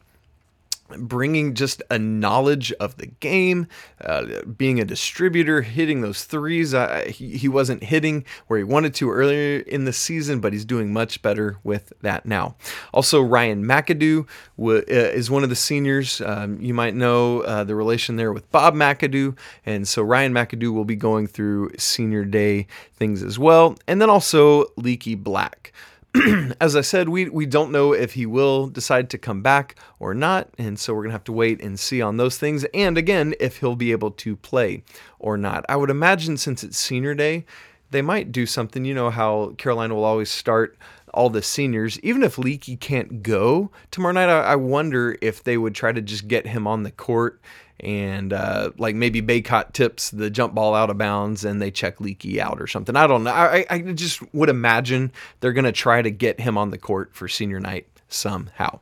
bringing 0.98 1.54
just 1.54 1.82
a 1.90 1.98
knowledge 1.98 2.72
of 2.74 2.96
the 2.96 3.06
game, 3.06 3.66
uh, 4.04 4.42
being 4.56 4.80
a 4.80 4.84
distributor, 4.84 5.62
hitting 5.62 6.00
those 6.00 6.24
threes. 6.24 6.74
Uh, 6.74 7.04
he, 7.08 7.36
he 7.36 7.48
wasn't 7.48 7.82
hitting 7.82 8.24
where 8.46 8.58
he 8.58 8.64
wanted 8.64 8.94
to 8.94 9.10
earlier 9.10 9.60
in 9.60 9.84
the 9.84 9.92
season, 9.92 10.40
but 10.40 10.52
he's 10.52 10.64
doing 10.64 10.92
much 10.92 11.22
better 11.22 11.58
with 11.64 11.92
that 12.02 12.26
now. 12.26 12.56
Also, 12.92 13.22
Ryan 13.22 13.64
McAdoo 13.64 14.26
w- 14.56 14.84
uh, 14.88 14.92
is 14.92 15.30
one 15.30 15.42
of 15.42 15.48
the 15.48 15.56
seniors. 15.56 16.20
Um, 16.20 16.60
you 16.60 16.74
might 16.74 16.94
know 16.94 17.40
uh, 17.40 17.64
the 17.64 17.74
relation 17.74 18.16
there 18.16 18.32
with 18.32 18.50
Bob 18.50 18.74
McAdoo. 18.74 19.36
And 19.64 19.86
so 19.86 20.02
Ryan 20.02 20.32
McAdoo 20.32 20.72
will 20.72 20.84
be 20.84 20.96
going 20.96 21.26
through 21.26 21.72
senior 21.78 22.24
day 22.24 22.66
things 22.94 23.22
as 23.22 23.38
well. 23.38 23.76
And 23.86 24.00
then 24.00 24.10
also 24.10 24.66
Leaky 24.76 25.14
Black. 25.14 25.72
as 26.60 26.76
I 26.76 26.80
said, 26.80 27.08
we, 27.08 27.28
we 27.28 27.46
don't 27.46 27.72
know 27.72 27.92
if 27.92 28.14
he 28.14 28.26
will 28.26 28.66
decide 28.66 29.10
to 29.10 29.18
come 29.18 29.42
back 29.42 29.76
or 29.98 30.14
not. 30.14 30.48
And 30.58 30.78
so 30.78 30.94
we're 30.94 31.02
going 31.02 31.10
to 31.10 31.14
have 31.14 31.24
to 31.24 31.32
wait 31.32 31.60
and 31.60 31.78
see 31.78 32.00
on 32.02 32.16
those 32.16 32.38
things. 32.38 32.64
And 32.74 32.96
again, 32.96 33.34
if 33.40 33.58
he'll 33.58 33.76
be 33.76 33.92
able 33.92 34.10
to 34.12 34.36
play 34.36 34.82
or 35.18 35.36
not. 35.36 35.64
I 35.68 35.76
would 35.76 35.90
imagine 35.90 36.36
since 36.36 36.62
it's 36.62 36.78
senior 36.78 37.14
day, 37.14 37.44
they 37.90 38.02
might 38.02 38.32
do 38.32 38.46
something. 38.46 38.84
You 38.84 38.94
know 38.94 39.10
how 39.10 39.54
Carolina 39.58 39.94
will 39.94 40.04
always 40.04 40.30
start 40.30 40.76
all 41.14 41.30
the 41.30 41.42
seniors. 41.42 41.98
Even 42.00 42.22
if 42.22 42.38
Leaky 42.38 42.76
can't 42.76 43.22
go 43.22 43.70
tomorrow 43.90 44.12
night, 44.12 44.28
I, 44.28 44.42
I 44.42 44.56
wonder 44.56 45.16
if 45.22 45.42
they 45.42 45.56
would 45.56 45.74
try 45.74 45.92
to 45.92 46.02
just 46.02 46.28
get 46.28 46.46
him 46.46 46.66
on 46.66 46.82
the 46.82 46.90
court 46.90 47.40
and 47.80 48.32
uh, 48.32 48.70
like 48.78 48.94
maybe 48.94 49.20
Bacot 49.20 49.72
tips 49.72 50.10
the 50.10 50.30
jump 50.30 50.54
ball 50.54 50.74
out 50.74 50.90
of 50.90 50.98
bounds 50.98 51.44
and 51.44 51.60
they 51.60 51.70
check 51.70 52.00
Leaky 52.00 52.40
out 52.40 52.60
or 52.60 52.66
something. 52.66 52.96
I 52.96 53.06
don't 53.06 53.24
know. 53.24 53.32
I, 53.32 53.66
I 53.68 53.78
just 53.80 54.22
would 54.34 54.48
imagine 54.48 55.12
they're 55.40 55.52
going 55.52 55.64
to 55.64 55.72
try 55.72 56.02
to 56.02 56.10
get 56.10 56.40
him 56.40 56.56
on 56.56 56.70
the 56.70 56.78
court 56.78 57.14
for 57.14 57.28
senior 57.28 57.60
night 57.60 57.86
somehow. 58.08 58.80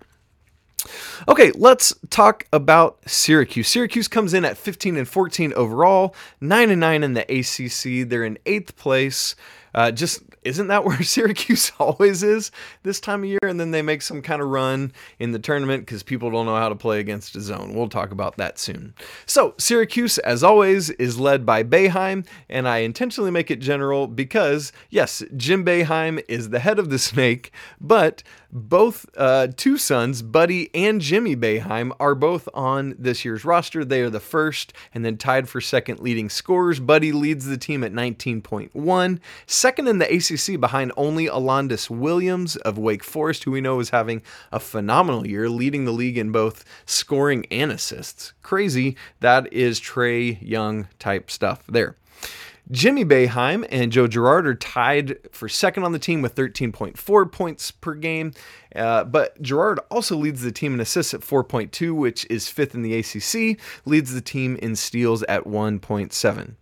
Okay, 1.29 1.51
let's 1.53 1.95
talk 2.11 2.47
about 2.53 2.99
Syracuse. 3.07 3.69
Syracuse 3.69 4.09
comes 4.09 4.35
in 4.35 4.45
at 4.45 4.57
15 4.57 4.97
and 4.97 5.09
14 5.09 5.53
overall, 5.55 6.15
9 6.41 6.71
and 6.71 6.81
9 6.81 7.03
in 7.03 7.15
the 7.15 7.23
ACC. 7.23 8.09
They're 8.09 8.25
in 8.25 8.39
eighth 8.45 8.77
place. 8.77 9.35
Uh, 9.75 9.91
just 9.91 10.23
isn't 10.45 10.69
that 10.69 10.85
where 10.87 11.03
Syracuse 11.03 11.73
always 11.79 12.23
is 12.23 12.51
this 12.83 13.01
time 13.01 13.25
of 13.25 13.29
year? 13.29 13.39
And 13.43 13.59
then 13.59 13.71
they 13.71 13.83
make 13.83 14.03
some 14.03 14.23
kind 14.23 14.41
of 14.41 14.49
run 14.49 14.93
in 15.19 15.33
the 15.33 15.39
tournament 15.39 15.85
because 15.85 16.03
people 16.03 16.31
don't 16.31 16.47
know 16.47 16.57
how 16.57 16.69
to 16.69 16.75
play 16.75 17.01
against 17.01 17.37
a 17.37 17.41
zone. 17.41 17.75
We'll 17.75 17.89
talk 17.89 18.11
about 18.11 18.37
that 18.37 18.59
soon. 18.59 18.95
So, 19.27 19.55
Syracuse, 19.59 20.19
as 20.19 20.45
always, 20.45 20.91
is 20.91 21.19
led 21.19 21.45
by 21.45 21.63
Boeheim, 21.63 22.27
and 22.49 22.69
I 22.69 22.79
intentionally 22.79 23.31
make 23.31 23.51
it 23.51 23.61
general 23.61 24.07
because, 24.07 24.73
yes, 24.91 25.23
Jim 25.37 25.65
Boeheim 25.65 26.23
is 26.29 26.51
the 26.51 26.61
head 26.61 26.79
of 26.79 26.91
the 26.91 26.99
snake, 26.99 27.53
but 27.81 28.23
both 28.55 29.07
uh, 29.17 29.49
two 29.57 29.77
sons, 29.77 30.23
Buddy 30.23 30.73
and 30.75 31.01
Jimmy 31.01 31.35
Boeheim, 31.35 31.91
are 31.99 32.15
both 32.15 32.49
on 32.55 32.95
this 32.97 33.25
year's 33.25 33.45
roster. 33.45 33.85
They 33.85 34.01
are 34.01 34.11
the 34.11 34.21
first 34.21 34.73
and 34.95 35.05
then 35.05 35.17
tied 35.17 35.49
for 35.49 35.61
second 35.61 35.99
leading 35.99 36.29
scorers. 36.29 36.79
Buddy 36.79 37.11
leads 37.11 37.47
the 37.47 37.59
team 37.59 37.83
at 37.83 37.93
19.1, 37.93 39.19
second 39.47 39.89
in 39.89 39.99
the 39.99 40.07
ACC 40.07 40.34
behind 40.57 40.93
only 40.97 41.27
Alondes 41.27 41.91
Williams 41.91 42.57
of 42.57 42.79
Wake 42.79 43.05
Forest, 43.05 43.45
who 43.45 43.51
we 43.51 43.61
know 43.61 43.81
is 43.81 43.91
having 43.91 44.23
a 44.53 44.61
phenomenal 44.61 45.27
year, 45.27 45.49
leading 45.49 45.85
the 45.85 45.93
league 45.93 46.19
in 46.19 46.33
both 46.33 46.65
scoring 46.87 47.47
and 47.51 47.71
assists. 47.71 48.33
Crazy. 48.43 48.97
That 49.21 49.53
is 49.53 49.81
Trae 49.81 50.39
Young 50.41 50.89
type 50.99 51.31
stuff 51.31 51.65
there. 51.67 51.97
Jimmy 52.71 53.05
Boeheim 53.05 53.67
and 53.71 53.93
Joe 53.93 54.07
Girard 54.07 54.47
are 54.47 54.55
tied 54.55 55.19
for 55.33 55.49
second 55.51 55.85
on 55.85 55.93
the 55.93 55.99
team 55.99 56.23
with 56.23 56.35
13.4 56.35 57.31
points 57.31 57.71
per 57.71 57.95
game. 57.95 58.33
Uh, 58.75 59.05
but 59.05 59.41
Girard 59.43 59.81
also 59.91 60.17
leads 60.17 60.41
the 60.41 60.51
team 60.51 60.73
in 60.73 60.81
assists 60.81 61.13
at 61.13 61.21
4.2, 61.21 61.95
which 61.95 62.27
is 62.31 62.49
fifth 62.49 62.75
in 62.75 62.83
the 62.83 62.97
ACC, 62.97 63.61
leads 63.85 64.15
the 64.15 64.23
team 64.23 64.57
in 64.57 64.77
steals 64.77 65.23
at 65.25 65.45
1.7. 65.45 66.55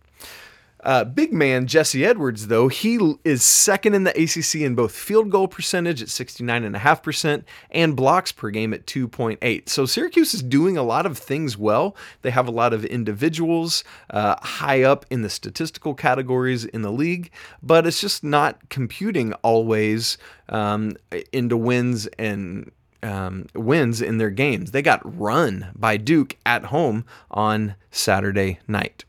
Uh, 0.83 1.05
big 1.05 1.31
man 1.31 1.65
Jesse 1.65 2.05
Edwards, 2.05 2.47
though, 2.47 2.67
he 2.67 3.15
is 3.23 3.41
second 3.41 3.93
in 3.93 4.03
the 4.03 4.11
ACC 4.11 4.61
in 4.61 4.75
both 4.75 4.93
field 4.93 5.29
goal 5.29 5.47
percentage 5.47 6.01
at 6.01 6.09
69.5% 6.09 7.43
and 7.71 7.95
blocks 7.95 8.33
per 8.33 8.49
game 8.49 8.73
at 8.73 8.85
2.8. 8.85 9.69
So 9.69 9.85
Syracuse 9.85 10.33
is 10.33 10.43
doing 10.43 10.75
a 10.75 10.83
lot 10.83 11.05
of 11.05 11.17
things 11.17 11.57
well. 11.57 11.95
They 12.21 12.31
have 12.31 12.47
a 12.47 12.51
lot 12.51 12.73
of 12.73 12.83
individuals 12.83 13.85
uh, 14.09 14.35
high 14.41 14.83
up 14.83 15.05
in 15.09 15.21
the 15.21 15.29
statistical 15.29 15.93
categories 15.93 16.65
in 16.65 16.81
the 16.81 16.91
league, 16.91 17.31
but 17.61 17.87
it's 17.87 18.01
just 18.01 18.23
not 18.23 18.69
computing 18.69 19.31
always 19.35 20.17
um, 20.49 20.97
into 21.31 21.55
wins 21.55 22.07
and 22.19 22.69
um, 23.01 23.47
wins 23.55 24.01
in 24.01 24.17
their 24.17 24.29
games. 24.29 24.71
They 24.71 24.81
got 24.81 25.01
run 25.19 25.71
by 25.75 25.95
Duke 25.95 26.37
at 26.45 26.65
home 26.65 27.05
on 27.31 27.75
Saturday 27.91 28.59
night. 28.67 29.05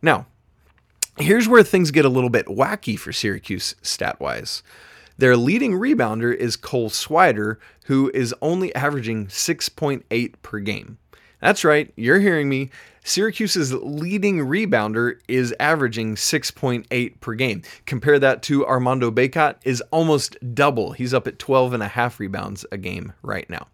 Now, 0.00 0.26
Here's 1.18 1.48
where 1.48 1.62
things 1.62 1.90
get 1.90 2.04
a 2.04 2.10
little 2.10 2.30
bit 2.30 2.46
wacky 2.46 2.98
for 2.98 3.12
Syracuse 3.12 3.74
stat 3.82 4.18
wise. 4.18 4.62
Their 5.18 5.36
leading 5.36 5.72
rebounder 5.72 6.34
is 6.34 6.56
Cole 6.56 6.88
Swider, 6.88 7.58
who 7.84 8.10
is 8.14 8.34
only 8.40 8.74
averaging 8.74 9.26
6.8 9.26 10.34
per 10.42 10.58
game. 10.60 10.98
That's 11.40 11.64
right, 11.64 11.92
you're 11.96 12.20
hearing 12.20 12.48
me. 12.48 12.70
Syracuse's 13.04 13.74
leading 13.74 14.38
rebounder 14.38 15.18
is 15.28 15.54
averaging 15.58 16.14
6.8 16.14 17.20
per 17.20 17.34
game. 17.34 17.62
Compare 17.84 18.20
that 18.20 18.42
to 18.44 18.64
Armando 18.64 19.10
Bacot 19.10 19.56
is 19.64 19.82
almost 19.90 20.36
double. 20.54 20.92
He's 20.92 21.12
up 21.12 21.26
at 21.26 21.38
12 21.38 21.74
and 21.74 21.82
a 21.82 21.88
half 21.88 22.20
rebounds 22.20 22.64
a 22.70 22.78
game 22.78 23.12
right 23.22 23.48
now. 23.50 23.66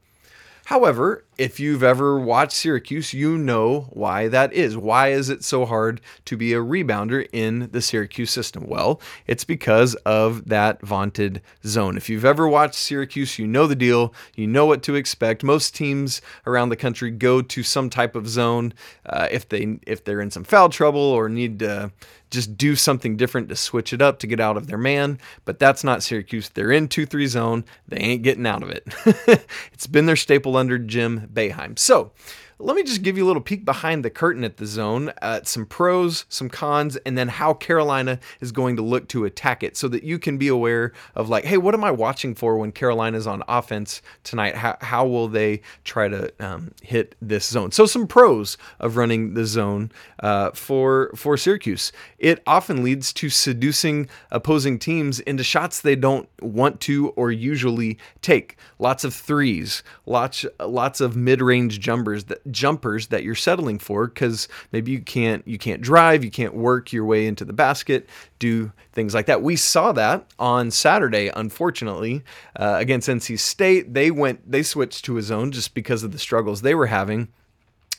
However, 0.64 1.24
if 1.38 1.61
you've 1.61 1.85
ever 1.85 2.18
watched 2.18 2.53
Syracuse, 2.53 3.14
you 3.14 3.38
know 3.38 3.88
why 3.90 4.27
that 4.27 4.53
is. 4.53 4.77
Why 4.77 5.12
is 5.12 5.31
it 5.31 5.44
so 5.44 5.64
hard 5.64 6.01
to 6.24 6.37
be 6.37 6.53
a 6.53 6.59
rebounder 6.59 7.29
in 7.33 7.68
the 7.70 7.81
Syracuse 7.81 8.33
system? 8.33 8.66
Well, 8.66 9.01
it's 9.27 9.44
because 9.44 9.94
of 10.05 10.48
that 10.48 10.83
vaunted 10.83 11.40
zone. 11.64 11.96
If 11.96 12.11
you've 12.11 12.24
ever 12.24 12.48
watched 12.48 12.74
Syracuse, 12.74 13.38
you 13.38 13.46
know 13.46 13.68
the 13.68 13.77
deal. 13.77 14.12
You 14.35 14.48
know 14.48 14.66
what 14.66 14.83
to 14.83 14.96
expect. 14.96 15.44
Most 15.44 15.77
teams 15.77 16.20
around 16.44 16.70
the 16.70 16.77
country 16.77 17.12
go 17.12 17.40
to 17.40 17.62
some 17.62 17.88
type 17.88 18.16
of 18.16 18.29
zone 18.29 18.74
uh, 19.07 19.29
if 19.31 19.48
they 19.48 19.79
if 19.87 20.05
they're 20.05 20.20
in 20.20 20.33
some 20.33 20.44
foul 20.44 20.68
trouble 20.68 21.01
or 21.01 21.29
need 21.29 21.61
to 21.61 21.92
just 22.31 22.57
do 22.57 22.77
something 22.77 23.16
different 23.16 23.48
to 23.48 23.57
switch 23.57 23.92
it 23.92 24.03
up 24.03 24.18
to 24.18 24.27
get 24.27 24.40
out 24.40 24.57
of 24.57 24.66
their 24.66 24.79
man. 24.79 25.18
But 25.44 25.59
that's 25.59 25.85
not 25.85 26.03
Syracuse. 26.03 26.51
They're 26.51 26.72
in 26.72 26.88
2 26.88 27.07
3 27.07 27.27
zone. 27.27 27.64
They 27.87 27.98
ain't 27.98 28.22
getting 28.22 28.46
out 28.46 28.62
of 28.62 28.70
it. 28.70 28.87
it's 29.72 29.87
been 29.87 30.07
their 30.07 30.16
staple 30.16 30.57
under 30.57 30.79
Jim 30.79 31.27
Boeheim. 31.32 31.78
So 31.78 32.12
let 32.61 32.75
me 32.75 32.83
just 32.83 33.03
give 33.03 33.16
you 33.16 33.25
a 33.25 33.29
little 33.29 33.42
peek 33.42 33.64
behind 33.64 34.05
the 34.05 34.11
curtain 34.11 34.42
at 34.42 34.57
the 34.57 34.66
zone, 34.66 35.12
uh, 35.23 35.40
some 35.44 35.64
pros, 35.64 36.25
some 36.29 36.49
cons, 36.49 36.97
and 37.07 37.16
then 37.16 37.29
how 37.29 37.55
Carolina 37.55 38.18
is 38.40 38.51
going 38.51 38.75
to 38.77 38.83
look 38.83 39.07
to 39.09 39.25
attack 39.25 39.62
it 39.62 39.77
so 39.77 39.87
that 39.87 40.03
you 40.03 40.18
can 40.18 40.38
be 40.38 40.49
aware 40.49 40.92
of, 41.14 41.29
like, 41.29 41.44
hey, 41.44 41.57
what 41.57 41.75
am 41.75 41.85
I 41.85 41.92
watching 41.92 42.35
for 42.35 42.59
when 42.59 42.73
Carolina's 42.73 43.29
on 43.29 43.44
offense 43.47 44.03
tonight? 44.25 44.57
How, 44.57 44.77
how 44.81 45.07
will 45.07 45.29
they 45.29 45.61
try 45.85 46.09
to 46.09 46.33
um, 46.40 46.73
hit 46.83 47.14
this 47.23 47.47
zone? 47.47 47.71
So, 47.71 47.87
some 47.87 48.09
pros 48.09 48.59
of 48.81 48.97
running 48.97 49.35
the 49.35 49.47
zone 49.47 49.92
uh, 50.21 50.51
for, 50.51 51.12
for 51.14 51.37
Syracuse. 51.37 51.92
It 52.18 52.42
often 52.44 52.83
leads 52.83 53.12
to 53.14 53.31
seducing 53.31 54.09
opposing 54.33 54.81
teams 54.81 55.21
into 55.21 55.44
shots 55.44 55.81
they 55.81 55.97
don't 55.97 56.29
want 56.42 56.81
to 56.81 57.11
or 57.11 57.31
usually 57.31 57.99
take. 58.21 58.57
Lots 58.81 59.05
of 59.05 59.14
threes, 59.14 59.85
lots, 60.07 60.44
lots 60.59 61.01
of 61.01 61.14
mid 61.14 61.40
range 61.40 61.79
jumpers 61.79 62.25
that 62.25 62.47
jumpers 62.50 63.08
that 63.08 63.22
you're 63.22 63.34
settling 63.34 63.78
for 63.78 64.06
because 64.06 64.48
maybe 64.72 64.90
you 64.90 65.00
can't 65.00 65.46
you 65.46 65.58
can't 65.58 65.80
drive, 65.80 66.24
you 66.24 66.30
can't 66.30 66.54
work 66.54 66.92
your 66.92 67.04
way 67.04 67.26
into 67.26 67.44
the 67.44 67.52
basket, 67.52 68.08
do 68.38 68.72
things 68.92 69.14
like 69.14 69.26
that. 69.26 69.42
We 69.42 69.56
saw 69.56 69.92
that 69.92 70.26
on 70.38 70.70
Saturday, 70.70 71.30
unfortunately, 71.34 72.22
uh, 72.56 72.76
against 72.78 73.08
NC 73.08 73.38
State. 73.38 73.94
They 73.94 74.11
went 74.11 74.50
they 74.50 74.62
switched 74.62 75.04
to 75.06 75.18
a 75.18 75.22
zone 75.22 75.52
just 75.52 75.74
because 75.74 76.02
of 76.02 76.12
the 76.12 76.18
struggles 76.18 76.62
they 76.62 76.74
were 76.74 76.87
having. 76.87 77.28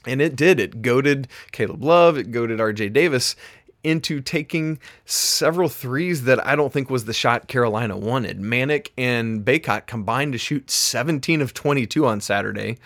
And 0.05 0.21
it 0.21 0.37
did. 0.37 0.61
It 0.61 0.81
goaded 0.81 1.27
Caleb 1.51 1.83
Love. 1.83 2.17
It 2.17 2.31
goaded 2.31 2.59
RJ 2.59 2.93
Davis 2.93 3.35
into 3.83 4.21
taking 4.21 4.79
several 5.05 5.69
threes 5.69 6.23
that 6.23 6.45
I 6.45 6.55
don't 6.55 6.71
think 6.71 6.89
was 6.89 7.05
the 7.05 7.13
shot 7.13 7.47
Carolina 7.47 7.97
wanted. 7.97 8.39
Manek 8.39 8.89
and 8.97 9.45
Bacot 9.45 9.87
combined 9.87 10.33
to 10.33 10.37
shoot 10.37 10.69
17 10.69 11.41
of 11.41 11.53
22 11.53 12.05
on 12.05 12.21
Saturday. 12.21 12.77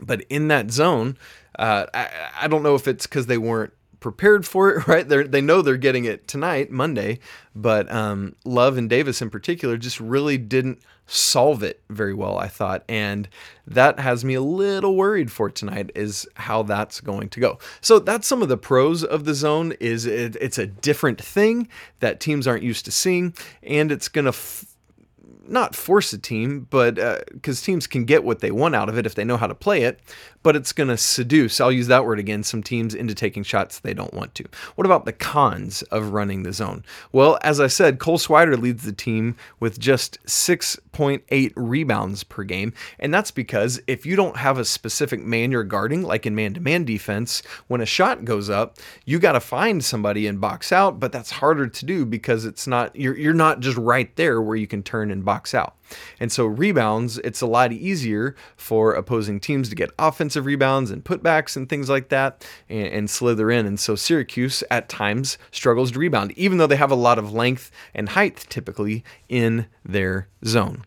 But 0.00 0.22
in 0.28 0.48
that 0.48 0.70
zone, 0.70 1.16
uh, 1.58 1.86
I, 1.92 2.08
I 2.42 2.48
don't 2.48 2.62
know 2.62 2.74
if 2.74 2.88
it's 2.88 3.06
because 3.06 3.26
they 3.26 3.38
weren't 3.38 3.72
prepared 4.00 4.46
for 4.46 4.70
it, 4.70 4.86
right? 4.88 5.08
They 5.08 5.22
they 5.24 5.40
know 5.40 5.62
they're 5.62 5.76
getting 5.76 6.04
it 6.04 6.26
tonight, 6.26 6.70
Monday, 6.70 7.20
but 7.54 7.90
um, 7.92 8.34
Love 8.44 8.76
and 8.78 8.88
Davis 8.88 9.22
in 9.22 9.30
particular 9.30 9.76
just 9.76 10.00
really 10.00 10.38
didn't 10.38 10.80
solve 11.10 11.64
it 11.64 11.82
very 11.90 12.14
well, 12.14 12.38
I 12.38 12.46
thought. 12.46 12.84
And 12.88 13.28
that 13.66 13.98
has 13.98 14.24
me 14.24 14.34
a 14.34 14.40
little 14.40 14.94
worried 14.94 15.32
for 15.32 15.50
tonight 15.50 15.90
is 15.96 16.26
how 16.34 16.62
that's 16.62 17.00
going 17.00 17.28
to 17.30 17.40
go. 17.40 17.58
So 17.80 17.98
that's 17.98 18.28
some 18.28 18.42
of 18.42 18.48
the 18.48 18.56
pros 18.56 19.02
of 19.02 19.24
the 19.24 19.34
zone 19.34 19.72
is 19.80 20.06
it, 20.06 20.36
it's 20.40 20.58
a 20.58 20.66
different 20.66 21.20
thing 21.20 21.68
that 21.98 22.20
teams 22.20 22.46
aren't 22.46 22.62
used 22.62 22.84
to 22.84 22.92
seeing 22.92 23.34
and 23.64 23.90
it's 23.90 24.08
going 24.08 24.26
to 24.26 24.30
f- 24.30 24.64
not 25.50 25.74
force 25.74 26.12
a 26.12 26.18
team, 26.18 26.66
but 26.70 26.94
because 27.32 27.62
uh, 27.62 27.64
teams 27.64 27.86
can 27.86 28.04
get 28.04 28.24
what 28.24 28.40
they 28.40 28.50
want 28.50 28.74
out 28.74 28.88
of 28.88 28.96
it 28.96 29.06
if 29.06 29.14
they 29.14 29.24
know 29.24 29.36
how 29.36 29.46
to 29.46 29.54
play 29.54 29.82
it, 29.82 30.00
but 30.42 30.56
it's 30.56 30.72
going 30.72 30.88
to 30.88 30.96
seduce, 30.96 31.60
I'll 31.60 31.72
use 31.72 31.88
that 31.88 32.04
word 32.04 32.18
again, 32.18 32.42
some 32.42 32.62
teams 32.62 32.94
into 32.94 33.14
taking 33.14 33.42
shots 33.42 33.78
they 33.78 33.92
don't 33.92 34.14
want 34.14 34.34
to. 34.36 34.44
What 34.74 34.86
about 34.86 35.04
the 35.04 35.12
cons 35.12 35.82
of 35.82 36.12
running 36.12 36.42
the 36.42 36.52
zone? 36.52 36.84
Well, 37.12 37.38
as 37.42 37.60
I 37.60 37.66
said, 37.66 37.98
Cole 37.98 38.18
Swider 38.18 38.58
leads 38.58 38.84
the 38.84 38.92
team 38.92 39.36
with 39.58 39.78
just 39.78 40.22
6.8 40.24 41.52
rebounds 41.56 42.24
per 42.24 42.44
game, 42.44 42.72
and 42.98 43.12
that's 43.12 43.30
because 43.30 43.80
if 43.86 44.06
you 44.06 44.16
don't 44.16 44.36
have 44.36 44.58
a 44.58 44.64
specific 44.64 45.20
man 45.20 45.52
you're 45.52 45.64
guarding, 45.64 46.02
like 46.02 46.26
in 46.26 46.34
man 46.34 46.54
to 46.54 46.60
man 46.60 46.84
defense, 46.84 47.42
when 47.68 47.80
a 47.80 47.86
shot 47.86 48.24
goes 48.24 48.48
up, 48.48 48.78
you 49.04 49.18
got 49.18 49.32
to 49.32 49.40
find 49.40 49.84
somebody 49.84 50.26
and 50.26 50.40
box 50.40 50.72
out, 50.72 50.98
but 50.98 51.12
that's 51.12 51.30
harder 51.30 51.66
to 51.66 51.84
do 51.84 52.06
because 52.06 52.44
it's 52.44 52.66
not, 52.66 52.94
you're, 52.96 53.16
you're 53.16 53.34
not 53.34 53.60
just 53.60 53.76
right 53.76 54.14
there 54.16 54.40
where 54.40 54.56
you 54.56 54.66
can 54.66 54.82
turn 54.82 55.10
and 55.10 55.24
box 55.24 55.39
out. 55.54 55.76
And 56.20 56.30
so 56.30 56.46
rebounds, 56.46 57.18
it's 57.18 57.40
a 57.40 57.46
lot 57.46 57.72
easier 57.72 58.34
for 58.56 58.92
opposing 58.92 59.40
teams 59.40 59.68
to 59.68 59.74
get 59.74 59.90
offensive 59.98 60.46
rebounds 60.46 60.90
and 60.90 61.04
putbacks 61.04 61.56
and 61.56 61.68
things 61.68 61.88
like 61.88 62.08
that 62.10 62.46
and, 62.68 62.86
and, 62.88 63.10
slither 63.10 63.50
in. 63.50 63.66
And 63.66 63.78
so 63.78 63.96
Syracuse 63.96 64.62
at 64.70 64.88
times 64.88 65.38
struggles 65.50 65.90
to 65.92 65.98
rebound, 65.98 66.32
even 66.36 66.58
though 66.58 66.66
they 66.66 66.76
have 66.76 66.90
a 66.90 66.96
lot 66.96 67.18
of 67.18 67.32
length 67.32 67.70
and 67.94 68.10
height 68.10 68.46
typically 68.48 69.02
in 69.28 69.66
their 69.84 70.28
zone. 70.44 70.84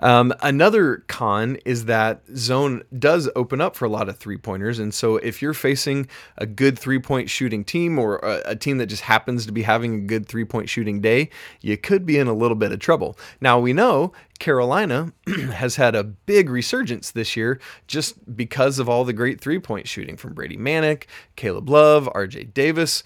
Um, 0.00 0.32
another 0.40 1.04
con 1.08 1.56
is 1.64 1.86
that 1.86 2.22
zone 2.36 2.82
does 2.98 3.28
open 3.36 3.60
up 3.60 3.76
for 3.76 3.84
a 3.84 3.88
lot 3.88 4.08
of 4.08 4.18
three 4.18 4.36
pointers. 4.36 4.78
And 4.78 4.92
so 4.92 5.16
if 5.16 5.42
you're 5.42 5.54
facing 5.54 6.08
a 6.36 6.46
good 6.46 6.78
three 6.78 6.98
point 6.98 7.30
shooting 7.30 7.64
team 7.64 7.98
or 7.98 8.18
a, 8.18 8.42
a 8.50 8.56
team 8.56 8.78
that 8.78 8.86
just 8.86 9.02
happens 9.02 9.46
to 9.46 9.52
be 9.52 9.62
having 9.62 9.94
a 9.94 10.00
good 10.00 10.26
three 10.26 10.44
point 10.44 10.68
shooting 10.68 11.00
day, 11.00 11.30
you 11.60 11.76
could 11.76 12.06
be 12.06 12.18
in 12.18 12.26
a 12.26 12.34
little 12.34 12.56
bit 12.56 12.72
of 12.72 12.78
trouble. 12.78 13.18
Now 13.40 13.58
we 13.58 13.72
know 13.72 14.12
Carolina 14.38 15.12
has 15.52 15.76
had 15.76 15.94
a 15.94 16.04
big 16.04 16.48
resurgence 16.48 17.10
this 17.10 17.36
year 17.36 17.60
just 17.86 18.36
because 18.36 18.78
of 18.78 18.88
all 18.88 19.04
the 19.04 19.12
great 19.12 19.40
three 19.40 19.58
point 19.58 19.88
shooting 19.88 20.16
from 20.16 20.34
Brady 20.34 20.56
Manek, 20.56 21.04
Caleb 21.36 21.68
Love, 21.68 22.08
RJ 22.14 22.54
Davis. 22.54 23.02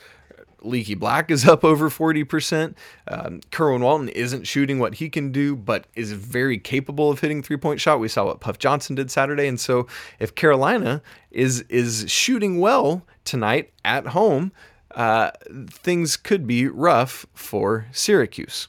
Leaky 0.65 0.95
Black 0.95 1.31
is 1.31 1.47
up 1.47 1.65
over 1.65 1.91
40%. 1.91 2.75
Um, 3.09 3.41
Kerwin 3.51 3.83
Walton 3.83 4.09
isn't 4.09 4.47
shooting 4.47 4.79
what 4.79 4.95
he 4.95 5.09
can 5.09 5.33
do, 5.33 5.57
but 5.57 5.87
is 5.95 6.13
very 6.13 6.59
capable 6.59 7.11
of 7.11 7.21
hitting 7.21 7.43
three 7.43 7.57
point 7.57 7.81
shot. 7.81 8.01
We 8.01 8.09
saw 8.09 8.27
what 8.27 8.41
Puff 8.41 8.59
Johnson 8.59 8.95
did 8.95 9.11
Saturday. 9.11 9.47
And 9.47 9.59
so 9.59 9.87
if 10.19 10.35
Carolina 10.35 11.03
is, 11.31 11.63
is 11.69 12.05
shooting 12.09 12.59
well 12.61 13.07
tonight 13.25 13.73
at 13.85 14.09
home, 14.09 14.53
uh, 14.95 15.31
things 15.71 16.17
could 16.17 16.47
be 16.47 16.69
rough 16.69 17.27
for 17.35 17.87
Syracuse. 17.93 18.69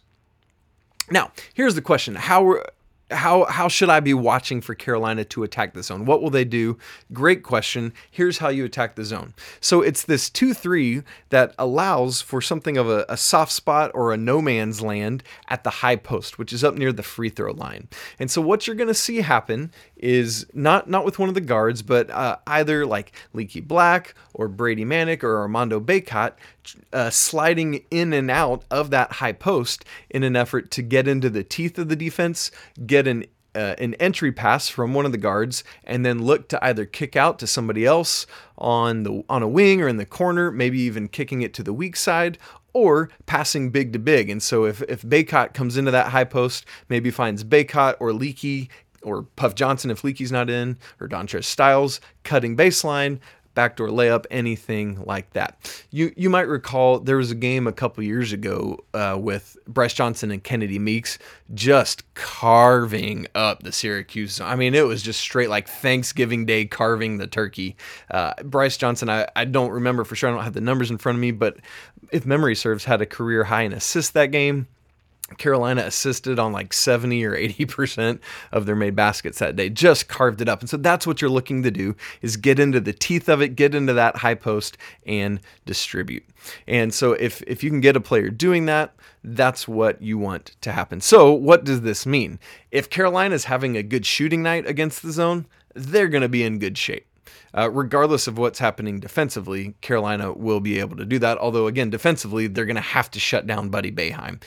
Now, 1.11 1.31
here's 1.53 1.75
the 1.75 1.81
question 1.81 2.15
How 2.15 2.61
how 3.13 3.45
how 3.45 3.67
should 3.67 3.89
I 3.89 3.99
be 3.99 4.13
watching 4.13 4.61
for 4.61 4.75
Carolina 4.75 5.23
to 5.25 5.43
attack 5.43 5.73
the 5.73 5.83
zone? 5.83 6.05
What 6.05 6.21
will 6.21 6.29
they 6.29 6.45
do? 6.45 6.77
Great 7.11 7.43
question. 7.43 7.93
Here's 8.09 8.39
how 8.39 8.49
you 8.49 8.65
attack 8.65 8.95
the 8.95 9.05
zone. 9.05 9.33
So 9.61 9.81
it's 9.81 10.03
this 10.03 10.29
2-3 10.29 11.03
that 11.29 11.53
allows 11.57 12.21
for 12.21 12.41
something 12.41 12.77
of 12.77 12.89
a, 12.89 13.05
a, 13.09 13.17
soft 13.17 13.51
spot 13.51 13.91
or 13.93 14.13
a 14.13 14.17
no 14.17 14.41
man's 14.41 14.81
land 14.81 15.23
at 15.47 15.63
the 15.63 15.69
high 15.69 15.95
post, 15.95 16.37
which 16.37 16.51
is 16.51 16.63
up 16.63 16.75
near 16.75 16.91
the 16.91 17.03
free 17.03 17.29
throw 17.29 17.51
line. 17.51 17.87
And 18.19 18.29
so 18.29 18.41
what 18.41 18.67
you're 18.67 18.75
going 18.75 18.87
to 18.87 18.93
see 18.93 19.21
happen 19.21 19.71
is 20.03 20.45
not 20.53 20.89
not 20.89 21.05
with 21.05 21.17
one 21.17 21.29
of 21.29 21.35
the 21.35 21.41
guards, 21.41 21.81
but 21.81 22.09
uh, 22.11 22.35
either 22.45 22.85
like 22.85 23.13
Leaky 23.31 23.61
Black 23.61 24.13
or 24.33 24.49
Brady 24.49 24.83
Manek 24.83 25.23
or 25.23 25.37
Armando 25.37 25.79
Bacot 25.79 26.33
uh, 26.91 27.09
sliding 27.09 27.85
in 27.89 28.11
and 28.11 28.29
out 28.29 28.65
of 28.69 28.89
that 28.89 29.13
high 29.13 29.31
post 29.31 29.85
in 30.09 30.23
an 30.23 30.35
effort 30.35 30.71
to 30.71 30.81
get 30.81 31.07
into 31.07 31.29
the 31.29 31.43
teeth 31.43 31.79
of 31.79 31.87
the 31.87 31.95
defense, 31.95 32.51
get 32.85 33.07
an 33.07 33.25
uh, 33.55 33.75
an 33.77 33.93
entry 33.95 34.31
pass 34.31 34.67
from 34.67 34.93
one 34.93 35.05
of 35.05 35.13
the 35.13 35.17
guards 35.17 35.63
and 35.85 36.05
then 36.05 36.21
look 36.23 36.49
to 36.49 36.63
either 36.65 36.85
kick 36.85 37.15
out 37.15 37.39
to 37.39 37.47
somebody 37.47 37.85
else 37.85 38.27
on 38.57 39.03
the 39.03 39.23
on 39.29 39.41
a 39.41 39.47
wing 39.47 39.81
or 39.81 39.87
in 39.87 39.97
the 39.97 40.05
corner, 40.05 40.51
maybe 40.51 40.79
even 40.79 41.07
kicking 41.07 41.41
it 41.41 41.53
to 41.53 41.63
the 41.63 41.73
weak 41.73 41.95
side 41.95 42.37
or 42.73 43.09
passing 43.25 43.69
big 43.69 43.93
to 43.93 43.99
big. 43.99 44.29
And 44.29 44.41
so 44.41 44.65
if 44.65 44.81
if 44.83 45.03
Bacot 45.03 45.53
comes 45.53 45.77
into 45.77 45.91
that 45.91 46.07
high 46.07 46.23
post, 46.23 46.65
maybe 46.89 47.11
finds 47.11 47.43
Bacot 47.43 47.95
or 47.99 48.11
Leaky 48.11 48.69
or 49.03 49.23
Puff 49.23 49.55
Johnson 49.55 49.91
if 49.91 50.03
Leaky's 50.03 50.31
not 50.31 50.49
in, 50.49 50.77
or 50.99 51.07
Dontrez 51.07 51.45
Styles 51.45 51.99
cutting 52.23 52.55
baseline, 52.57 53.19
backdoor 53.53 53.89
layup, 53.89 54.25
anything 54.31 55.03
like 55.05 55.31
that. 55.33 55.57
You 55.91 56.13
you 56.15 56.29
might 56.29 56.47
recall 56.47 56.99
there 56.99 57.17
was 57.17 57.31
a 57.31 57.35
game 57.35 57.67
a 57.67 57.71
couple 57.71 58.03
years 58.03 58.31
ago 58.31 58.79
uh, 58.93 59.17
with 59.19 59.57
Brice 59.67 59.93
Johnson 59.93 60.31
and 60.31 60.43
Kennedy 60.43 60.79
Meeks 60.79 61.17
just 61.53 62.11
carving 62.15 63.27
up 63.35 63.63
the 63.63 63.71
Syracuse. 63.71 64.41
I 64.41 64.55
mean, 64.55 64.73
it 64.75 64.85
was 64.85 65.01
just 65.01 65.19
straight 65.19 65.49
like 65.49 65.67
Thanksgiving 65.67 66.45
Day 66.45 66.65
carving 66.65 67.17
the 67.17 67.27
turkey. 67.27 67.75
Uh, 68.09 68.33
Brice 68.43 68.77
Johnson, 68.77 69.09
I, 69.09 69.27
I 69.35 69.45
don't 69.45 69.71
remember 69.71 70.03
for 70.03 70.15
sure. 70.15 70.29
I 70.29 70.33
don't 70.33 70.43
have 70.43 70.53
the 70.53 70.61
numbers 70.61 70.91
in 70.91 70.97
front 70.97 71.17
of 71.17 71.21
me, 71.21 71.31
but 71.31 71.57
if 72.11 72.25
memory 72.25 72.55
serves, 72.55 72.85
had 72.85 73.01
a 73.01 73.05
career 73.05 73.43
high 73.43 73.63
in 73.63 73.73
assists 73.73 74.11
that 74.11 74.31
game. 74.31 74.67
Carolina 75.37 75.81
assisted 75.81 76.39
on 76.39 76.51
like 76.51 76.73
70 76.73 77.23
or 77.25 77.35
80% 77.35 78.19
of 78.51 78.65
their 78.65 78.75
made 78.75 78.95
baskets 78.95 79.39
that 79.39 79.55
day, 79.55 79.69
just 79.69 80.07
carved 80.07 80.41
it 80.41 80.49
up. 80.49 80.61
And 80.61 80.69
so 80.69 80.77
that's 80.77 81.07
what 81.07 81.21
you're 81.21 81.29
looking 81.29 81.63
to 81.63 81.71
do 81.71 81.95
is 82.21 82.37
get 82.37 82.59
into 82.59 82.79
the 82.79 82.93
teeth 82.93 83.29
of 83.29 83.41
it, 83.41 83.55
get 83.55 83.75
into 83.75 83.93
that 83.93 84.17
high 84.17 84.35
post 84.35 84.77
and 85.05 85.39
distribute. 85.65 86.23
And 86.67 86.93
so 86.93 87.13
if 87.13 87.41
if 87.43 87.63
you 87.63 87.69
can 87.69 87.81
get 87.81 87.95
a 87.95 88.01
player 88.01 88.29
doing 88.29 88.65
that, 88.65 88.93
that's 89.23 89.67
what 89.67 90.01
you 90.01 90.17
want 90.17 90.55
to 90.61 90.71
happen. 90.71 91.01
So 91.01 91.31
what 91.31 91.63
does 91.63 91.81
this 91.81 92.05
mean? 92.05 92.39
If 92.71 92.89
Carolina 92.89 93.35
is 93.35 93.45
having 93.45 93.77
a 93.77 93.83
good 93.83 94.05
shooting 94.05 94.43
night 94.43 94.67
against 94.67 95.01
the 95.01 95.11
zone, 95.11 95.45
they're 95.73 96.09
going 96.09 96.21
to 96.21 96.29
be 96.29 96.43
in 96.43 96.59
good 96.59 96.77
shape. 96.77 97.07
Uh, 97.55 97.69
regardless 97.69 98.25
of 98.27 98.37
what's 98.37 98.57
happening 98.57 98.99
defensively, 98.99 99.75
Carolina 99.81 100.33
will 100.33 100.59
be 100.59 100.79
able 100.79 100.97
to 100.97 101.05
do 101.05 101.19
that. 101.19 101.37
Although, 101.37 101.67
again, 101.67 101.91
defensively, 101.91 102.47
they're 102.47 102.65
going 102.65 102.75
to 102.75 102.81
have 102.81 103.11
to 103.11 103.19
shut 103.19 103.45
down 103.45 103.69
Buddy 103.69 103.91
Boeheim 103.91 104.41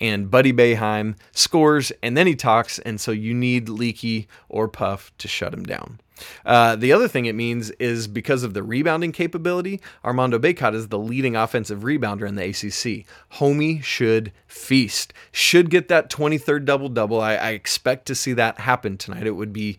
and 0.00 0.30
Buddy 0.30 0.52
Boeheim 0.52 1.16
scores 1.32 1.92
and 2.02 2.16
then 2.16 2.26
he 2.26 2.34
talks, 2.34 2.78
and 2.80 3.00
so 3.00 3.12
you 3.12 3.34
need 3.34 3.68
Leaky 3.68 4.28
or 4.48 4.68
Puff 4.68 5.12
to 5.18 5.28
shut 5.28 5.52
him 5.52 5.64
down. 5.64 6.00
Uh, 6.44 6.76
the 6.76 6.92
other 6.92 7.08
thing 7.08 7.26
it 7.26 7.34
means 7.34 7.70
is 7.72 8.06
because 8.06 8.42
of 8.42 8.54
the 8.54 8.62
rebounding 8.62 9.12
capability, 9.12 9.80
Armando 10.04 10.38
Bacot 10.38 10.74
is 10.74 10.88
the 10.88 10.98
leading 10.98 11.36
offensive 11.36 11.80
rebounder 11.80 12.28
in 12.28 12.34
the 12.34 12.44
ACC. 12.44 13.06
Homie 13.38 13.82
should 13.82 14.32
feast, 14.46 15.12
should 15.32 15.70
get 15.70 15.88
that 15.88 16.10
23rd 16.10 16.64
double 16.64 16.88
double. 16.88 17.20
I, 17.20 17.34
I 17.36 17.50
expect 17.50 18.06
to 18.06 18.14
see 18.14 18.32
that 18.34 18.60
happen 18.60 18.96
tonight. 18.96 19.26
It 19.26 19.32
would 19.32 19.52
be 19.52 19.78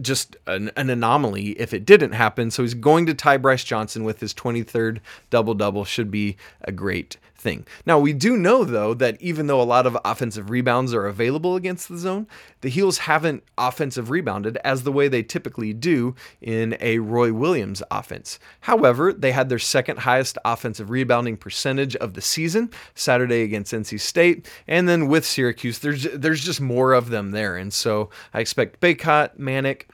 just 0.00 0.36
an, 0.46 0.70
an, 0.76 0.90
anomaly 0.90 1.50
if 1.58 1.74
it 1.74 1.84
didn't 1.84 2.12
happen. 2.12 2.50
So 2.50 2.62
he's 2.62 2.74
going 2.74 3.06
to 3.06 3.14
tie 3.14 3.36
Brice 3.36 3.64
Johnson 3.64 4.04
with 4.04 4.20
his 4.20 4.32
23rd 4.32 5.00
double 5.30 5.54
double. 5.54 5.84
Should 5.84 6.10
be 6.10 6.36
a 6.62 6.72
great 6.72 7.16
thing. 7.38 7.66
Now, 7.86 7.98
we 7.98 8.12
do 8.12 8.36
know, 8.36 8.64
though, 8.64 8.94
that 8.94 9.20
even 9.22 9.46
though 9.46 9.60
a 9.60 9.62
lot 9.62 9.86
of 9.86 9.96
offensive 10.04 10.50
rebounds 10.50 10.92
are 10.92 11.06
available 11.06 11.56
against 11.56 11.88
the 11.88 11.96
zone, 11.96 12.26
the 12.60 12.68
Heels 12.68 12.98
haven't 12.98 13.44
offensive 13.56 14.10
rebounded 14.10 14.58
as 14.64 14.82
the 14.82 14.92
way 14.92 15.08
they 15.08 15.22
typically 15.22 15.72
do 15.72 16.14
in 16.40 16.76
a 16.80 16.98
Roy 16.98 17.32
Williams 17.32 17.82
offense. 17.90 18.38
However, 18.60 19.12
they 19.12 19.32
had 19.32 19.48
their 19.48 19.58
second 19.58 20.00
highest 20.00 20.36
offensive 20.44 20.90
rebounding 20.90 21.36
percentage 21.36 21.94
of 21.96 22.14
the 22.14 22.20
season 22.20 22.70
Saturday 22.94 23.42
against 23.42 23.72
NC 23.72 24.00
State, 24.00 24.48
and 24.66 24.88
then 24.88 25.08
with 25.08 25.24
Syracuse, 25.24 25.78
there's 25.78 26.04
there's 26.14 26.44
just 26.44 26.60
more 26.60 26.92
of 26.92 27.10
them 27.10 27.30
there, 27.30 27.56
and 27.56 27.72
so 27.72 28.10
I 28.34 28.40
expect 28.40 28.80
Bacot, 28.80 29.38
Manek, 29.38 29.84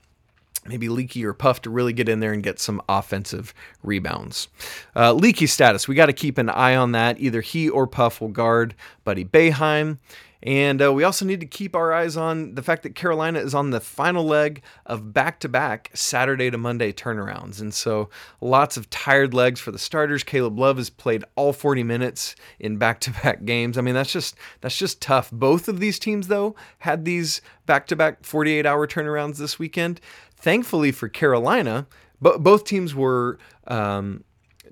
maybe 0.66 0.88
Leaky 0.88 1.24
or 1.24 1.32
Puff 1.32 1.62
to 1.62 1.70
really 1.70 1.92
get 1.92 2.08
in 2.08 2.20
there 2.20 2.32
and 2.32 2.42
get 2.42 2.58
some 2.58 2.80
offensive 2.88 3.54
rebounds. 3.82 4.48
Uh, 4.96 5.12
Leaky 5.12 5.46
status, 5.46 5.88
we 5.88 5.94
got 5.94 6.06
to 6.06 6.12
keep 6.12 6.38
an 6.38 6.48
eye 6.48 6.76
on 6.76 6.92
that. 6.92 7.20
Either 7.20 7.40
he 7.40 7.68
or 7.68 7.86
Puff 7.86 8.20
will 8.20 8.28
guard 8.28 8.74
Buddy 9.04 9.24
Boeheim. 9.24 9.98
And 10.44 10.82
uh, 10.82 10.92
we 10.92 11.04
also 11.04 11.24
need 11.24 11.40
to 11.40 11.46
keep 11.46 11.74
our 11.74 11.92
eyes 11.94 12.18
on 12.18 12.54
the 12.54 12.62
fact 12.62 12.82
that 12.82 12.94
Carolina 12.94 13.38
is 13.38 13.54
on 13.54 13.70
the 13.70 13.80
final 13.80 14.24
leg 14.24 14.62
of 14.84 15.14
back 15.14 15.40
to 15.40 15.48
back 15.48 15.90
Saturday 15.94 16.50
to 16.50 16.58
Monday 16.58 16.92
turnarounds. 16.92 17.62
And 17.62 17.72
so 17.72 18.10
lots 18.42 18.76
of 18.76 18.90
tired 18.90 19.32
legs 19.32 19.58
for 19.58 19.72
the 19.72 19.78
starters. 19.78 20.22
Caleb 20.22 20.58
Love 20.58 20.76
has 20.76 20.90
played 20.90 21.24
all 21.34 21.54
40 21.54 21.82
minutes 21.82 22.36
in 22.60 22.76
back 22.76 23.00
to 23.00 23.10
back 23.22 23.46
games. 23.46 23.78
I 23.78 23.80
mean, 23.80 23.94
that's 23.94 24.12
just 24.12 24.36
that's 24.60 24.76
just 24.76 25.00
tough. 25.00 25.30
Both 25.30 25.66
of 25.66 25.80
these 25.80 25.98
teams, 25.98 26.28
though, 26.28 26.54
had 26.80 27.06
these 27.06 27.40
back 27.64 27.86
to 27.86 27.96
back 27.96 28.22
48 28.22 28.66
hour 28.66 28.86
turnarounds 28.86 29.38
this 29.38 29.58
weekend. 29.58 29.98
Thankfully 30.44 30.92
for 30.92 31.08
Carolina, 31.08 31.86
but 32.20 32.42
both 32.42 32.64
teams 32.64 32.94
were 32.94 33.38
um, 33.66 34.24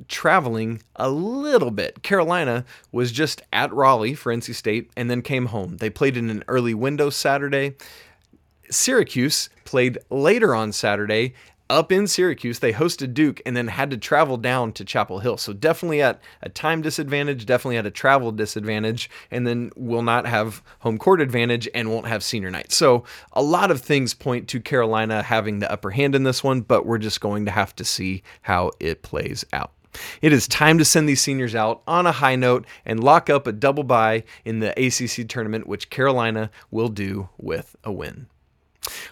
traveling 0.07 0.83
a 0.97 1.09
little 1.09 1.71
bit. 1.71 2.03
Carolina 2.03 2.67
was 2.93 3.11
just 3.11 3.41
at 3.55 3.73
Raleigh 3.73 4.13
for 4.13 4.35
NC 4.35 4.55
State 4.55 4.91
and 4.99 5.11
then 5.11 5.23
came 5.23 5.47
home. 5.47 5.79
They 5.79 5.89
played 5.89 6.19
in 6.19 6.29
an 6.29 6.45
early 6.47 6.75
window 6.75 7.09
Saturday. 7.09 7.77
Syracuse 8.71 9.49
played 9.65 9.97
later 10.11 10.55
on 10.55 10.73
Saturday 10.73 11.33
up 11.73 11.91
in 11.91 12.07
Syracuse. 12.07 12.59
They 12.59 12.73
hosted 12.73 13.15
Duke 13.15 13.41
and 13.47 13.57
then 13.57 13.69
had 13.69 13.91
to 13.91 13.97
travel 13.97 14.37
down 14.37 14.73
to 14.73 14.85
Chapel 14.85 15.21
Hill. 15.21 15.39
So 15.39 15.53
definitely 15.53 16.03
at 16.03 16.21
a 16.43 16.51
time 16.51 16.83
disadvantage, 16.83 17.47
definitely 17.47 17.79
at 17.79 17.87
a 17.87 17.91
travel 17.91 18.31
disadvantage, 18.31 19.09
and 19.31 19.47
then 19.47 19.73
will 19.75 20.03
not 20.03 20.27
have 20.27 20.63
home 20.81 20.99
court 20.99 21.21
advantage 21.21 21.69
and 21.75 21.91
won't 21.91 22.07
have 22.07 22.23
senior 22.23 22.51
night. 22.51 22.73
So 22.73 23.05
a 23.33 23.43
lot 23.43 23.71
of 23.71 23.81
things 23.81 24.13
point 24.13 24.49
to 24.49 24.61
Carolina 24.61 25.23
having 25.23 25.59
the 25.61 25.73
upper 25.73 25.91
hand 25.91 26.15
in 26.15 26.25
this 26.25 26.45
one, 26.45 26.61
but 26.61 26.85
we're 26.85 26.99
just 26.99 27.21
going 27.23 27.47
to 27.47 27.51
have 27.51 27.75
to 27.77 27.85
see 27.85 28.23
how 28.43 28.71
it 28.79 29.03
plays 29.03 29.45
out. 29.53 29.73
It 30.21 30.33
is 30.33 30.49
time 30.49 30.79
to 30.79 30.85
send 30.85 31.09
these 31.09 31.21
seniors 31.21 31.55
out 31.55 31.83
on 31.87 32.07
a 32.07 32.13
high 32.13 32.37
note 32.37 32.67
and 32.85 33.03
lock 33.03 33.29
up 33.29 33.47
a 33.47 33.53
double 33.53 33.85
bye 33.85 34.25
in 34.45 34.61
the 34.61 34.71
ACC 34.71 35.29
tournament, 35.29 35.67
which 35.67 35.91
Carolina 35.91 36.51
will 36.71 36.89
do 36.89 37.29
with 37.39 37.77
a 37.85 37.93
win. 37.93 38.27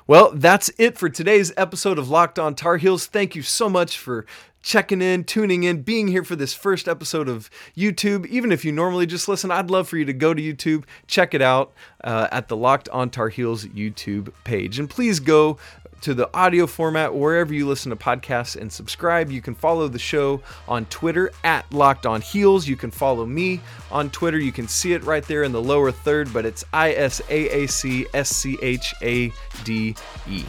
Well, 0.06 0.32
that's 0.34 0.70
it 0.78 0.98
for 0.98 1.08
today's 1.08 1.52
episode 1.56 1.98
of 1.98 2.08
Locked 2.08 2.38
On 2.38 2.54
Tar 2.54 2.76
Heels. 2.76 3.06
Thank 3.06 3.34
you 3.34 3.42
so 3.42 3.68
much 3.68 3.98
for 3.98 4.26
checking 4.62 5.02
in, 5.02 5.24
tuning 5.24 5.64
in, 5.64 5.82
being 5.82 6.08
here 6.08 6.24
for 6.24 6.36
this 6.36 6.54
first 6.54 6.88
episode 6.88 7.28
of 7.28 7.50
YouTube. 7.76 8.26
Even 8.26 8.52
if 8.52 8.64
you 8.64 8.72
normally 8.72 9.06
just 9.06 9.28
listen, 9.28 9.50
I'd 9.50 9.70
love 9.70 9.88
for 9.88 9.96
you 9.96 10.04
to 10.04 10.12
go 10.12 10.34
to 10.34 10.42
YouTube, 10.42 10.84
check 11.06 11.34
it 11.34 11.42
out 11.42 11.72
uh, 12.04 12.28
at 12.30 12.48
the 12.48 12.56
Locked 12.56 12.88
On 12.90 13.10
Tar 13.10 13.28
Heels 13.28 13.64
YouTube 13.66 14.32
page. 14.44 14.78
And 14.78 14.88
please 14.88 15.20
go 15.20 15.58
to 16.02 16.14
the 16.14 16.34
audio 16.34 16.66
format 16.66 17.14
wherever 17.14 17.52
you 17.52 17.66
listen 17.66 17.90
to 17.90 17.96
podcasts 17.96 18.56
and 18.60 18.72
subscribe. 18.72 19.30
You 19.30 19.42
can 19.42 19.54
follow 19.54 19.88
the 19.88 19.98
show 19.98 20.40
on 20.66 20.86
Twitter 20.86 21.30
at 21.44 21.70
Locked 21.72 22.06
On 22.06 22.20
Heels. 22.20 22.66
You 22.66 22.76
can 22.76 22.90
follow 22.90 23.26
me 23.26 23.60
on 23.90 24.10
Twitter. 24.10 24.38
You 24.38 24.52
can 24.52 24.68
see 24.68 24.92
it 24.92 25.04
right 25.04 25.24
there 25.26 25.42
in 25.42 25.52
the 25.52 25.62
lower 25.62 25.92
third, 25.92 26.32
but 26.32 26.46
it's 26.46 26.64
I 26.72 26.92
S 26.92 27.20
A 27.28 27.64
A 27.64 27.66
C 27.66 28.06
S 28.14 28.30
C 28.30 28.58
H 28.62 28.94
A 29.02 29.32
D 29.64 29.94
E. 30.28 30.44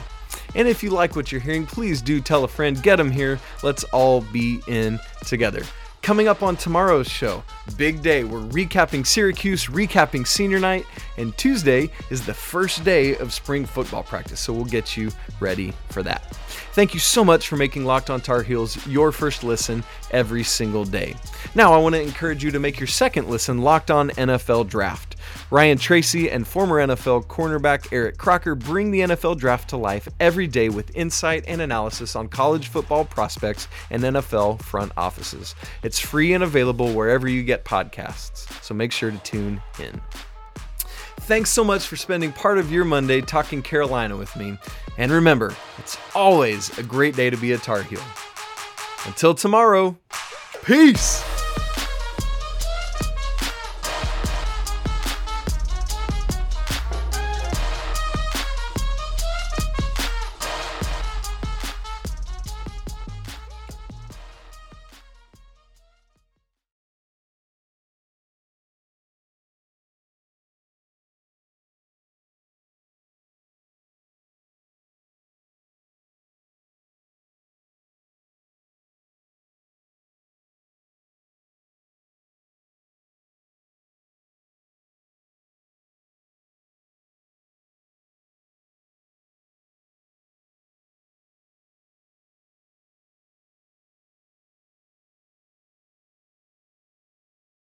And 0.56 0.68
if 0.68 0.84
you 0.84 0.90
like 0.90 1.16
what 1.16 1.32
you're 1.32 1.42
hearing, 1.42 1.66
please 1.66 2.02
do 2.02 2.20
tell 2.20 2.44
a 2.44 2.48
friend, 2.48 2.82
get 2.82 2.98
them 2.98 3.12
here. 3.12 3.40
Let's 3.64 3.84
all 3.86 4.22
be 4.22 4.62
in 4.68 5.00
together. 5.26 5.64
Coming 6.02 6.28
up 6.28 6.42
on 6.42 6.56
tomorrow's 6.56 7.08
show, 7.08 7.44
big 7.78 8.02
day. 8.02 8.24
We're 8.24 8.40
recapping 8.40 9.06
Syracuse, 9.06 9.68
recapping 9.68 10.26
senior 10.26 10.60
night, 10.60 10.86
and 11.18 11.36
Tuesday 11.38 11.90
is 12.10 12.26
the 12.26 12.34
first 12.34 12.84
day 12.84 13.16
of 13.18 13.34
spring 13.34 13.66
football 13.66 14.04
practice, 14.04 14.40
so 14.40 14.54
we'll 14.54 14.66
get 14.66 14.96
you 14.98 15.12
ready 15.40 15.74
for 15.90 16.04
that. 16.04 16.36
Thank 16.74 16.94
you 16.94 17.00
so 17.00 17.26
much 17.26 17.48
for 17.48 17.58
making 17.58 17.86
Locked 17.86 18.10
On 18.10 18.22
Tar 18.22 18.44
Heels 18.44 18.86
your 18.88 19.12
first 19.12 19.44
listen 19.44 19.84
every 20.12 20.44
single 20.44 20.86
day. 20.86 21.16
Now, 21.54 21.74
I 21.74 21.78
want 21.78 21.96
to 21.96 22.02
encourage 22.02 22.44
you 22.44 22.52
to 22.52 22.60
make 22.60 22.80
your 22.80 22.88
second 22.88 23.28
listen 23.28 23.60
Locked 23.60 23.92
On 23.92 24.10
NFL 24.12 24.70
Draft. 24.70 25.18
Ryan 25.50 25.78
Tracy 25.78 26.30
and 26.30 26.48
former 26.48 26.76
NFL 26.78 27.26
cornerback 27.26 27.92
Eric 27.92 28.18
Crocker 28.18 28.56
bring 28.56 28.92
the 28.92 29.02
NFL 29.02 29.38
draft 29.38 29.70
to 29.70 29.78
life 29.78 30.08
every 30.20 30.48
day 30.48 30.70
with 30.70 30.96
insight 30.96 31.44
and 31.48 31.62
analysis 31.62 32.16
on 32.16 32.28
college 32.30 32.70
football 32.70 33.04
prospects 33.06 33.68
and 33.90 34.04
NFL 34.04 34.62
front 34.62 34.92
offices. 34.96 35.56
It's 35.84 36.00
free 36.00 36.34
and 36.34 36.44
available 36.44 36.94
wherever 36.94 37.28
you 37.28 37.44
get 37.44 37.66
podcasts, 37.66 38.64
so 38.64 38.74
make 38.74 38.92
sure 38.92 39.12
to 39.12 39.18
tune 39.20 39.62
in. 39.80 40.02
Thanks 41.32 41.50
so 41.50 41.64
much 41.64 41.88
for 41.88 41.96
spending 41.96 42.34
part 42.34 42.58
of 42.58 42.74
your 42.74 42.84
Monday 42.84 43.22
talking 43.22 43.62
Carolina 43.62 44.18
with 44.18 44.36
me. 44.36 44.58
And 44.98 45.14
remember, 45.14 45.56
it's 45.78 45.98
always 46.14 46.78
a 46.78 46.84
great 46.84 47.16
day 47.16 47.30
to 47.30 47.38
be 47.38 47.54
a 47.54 47.58
Tar 47.58 47.84
Heel. 47.84 48.02
Until 49.06 49.34
tomorrow, 49.34 49.98
peace! 50.66 51.24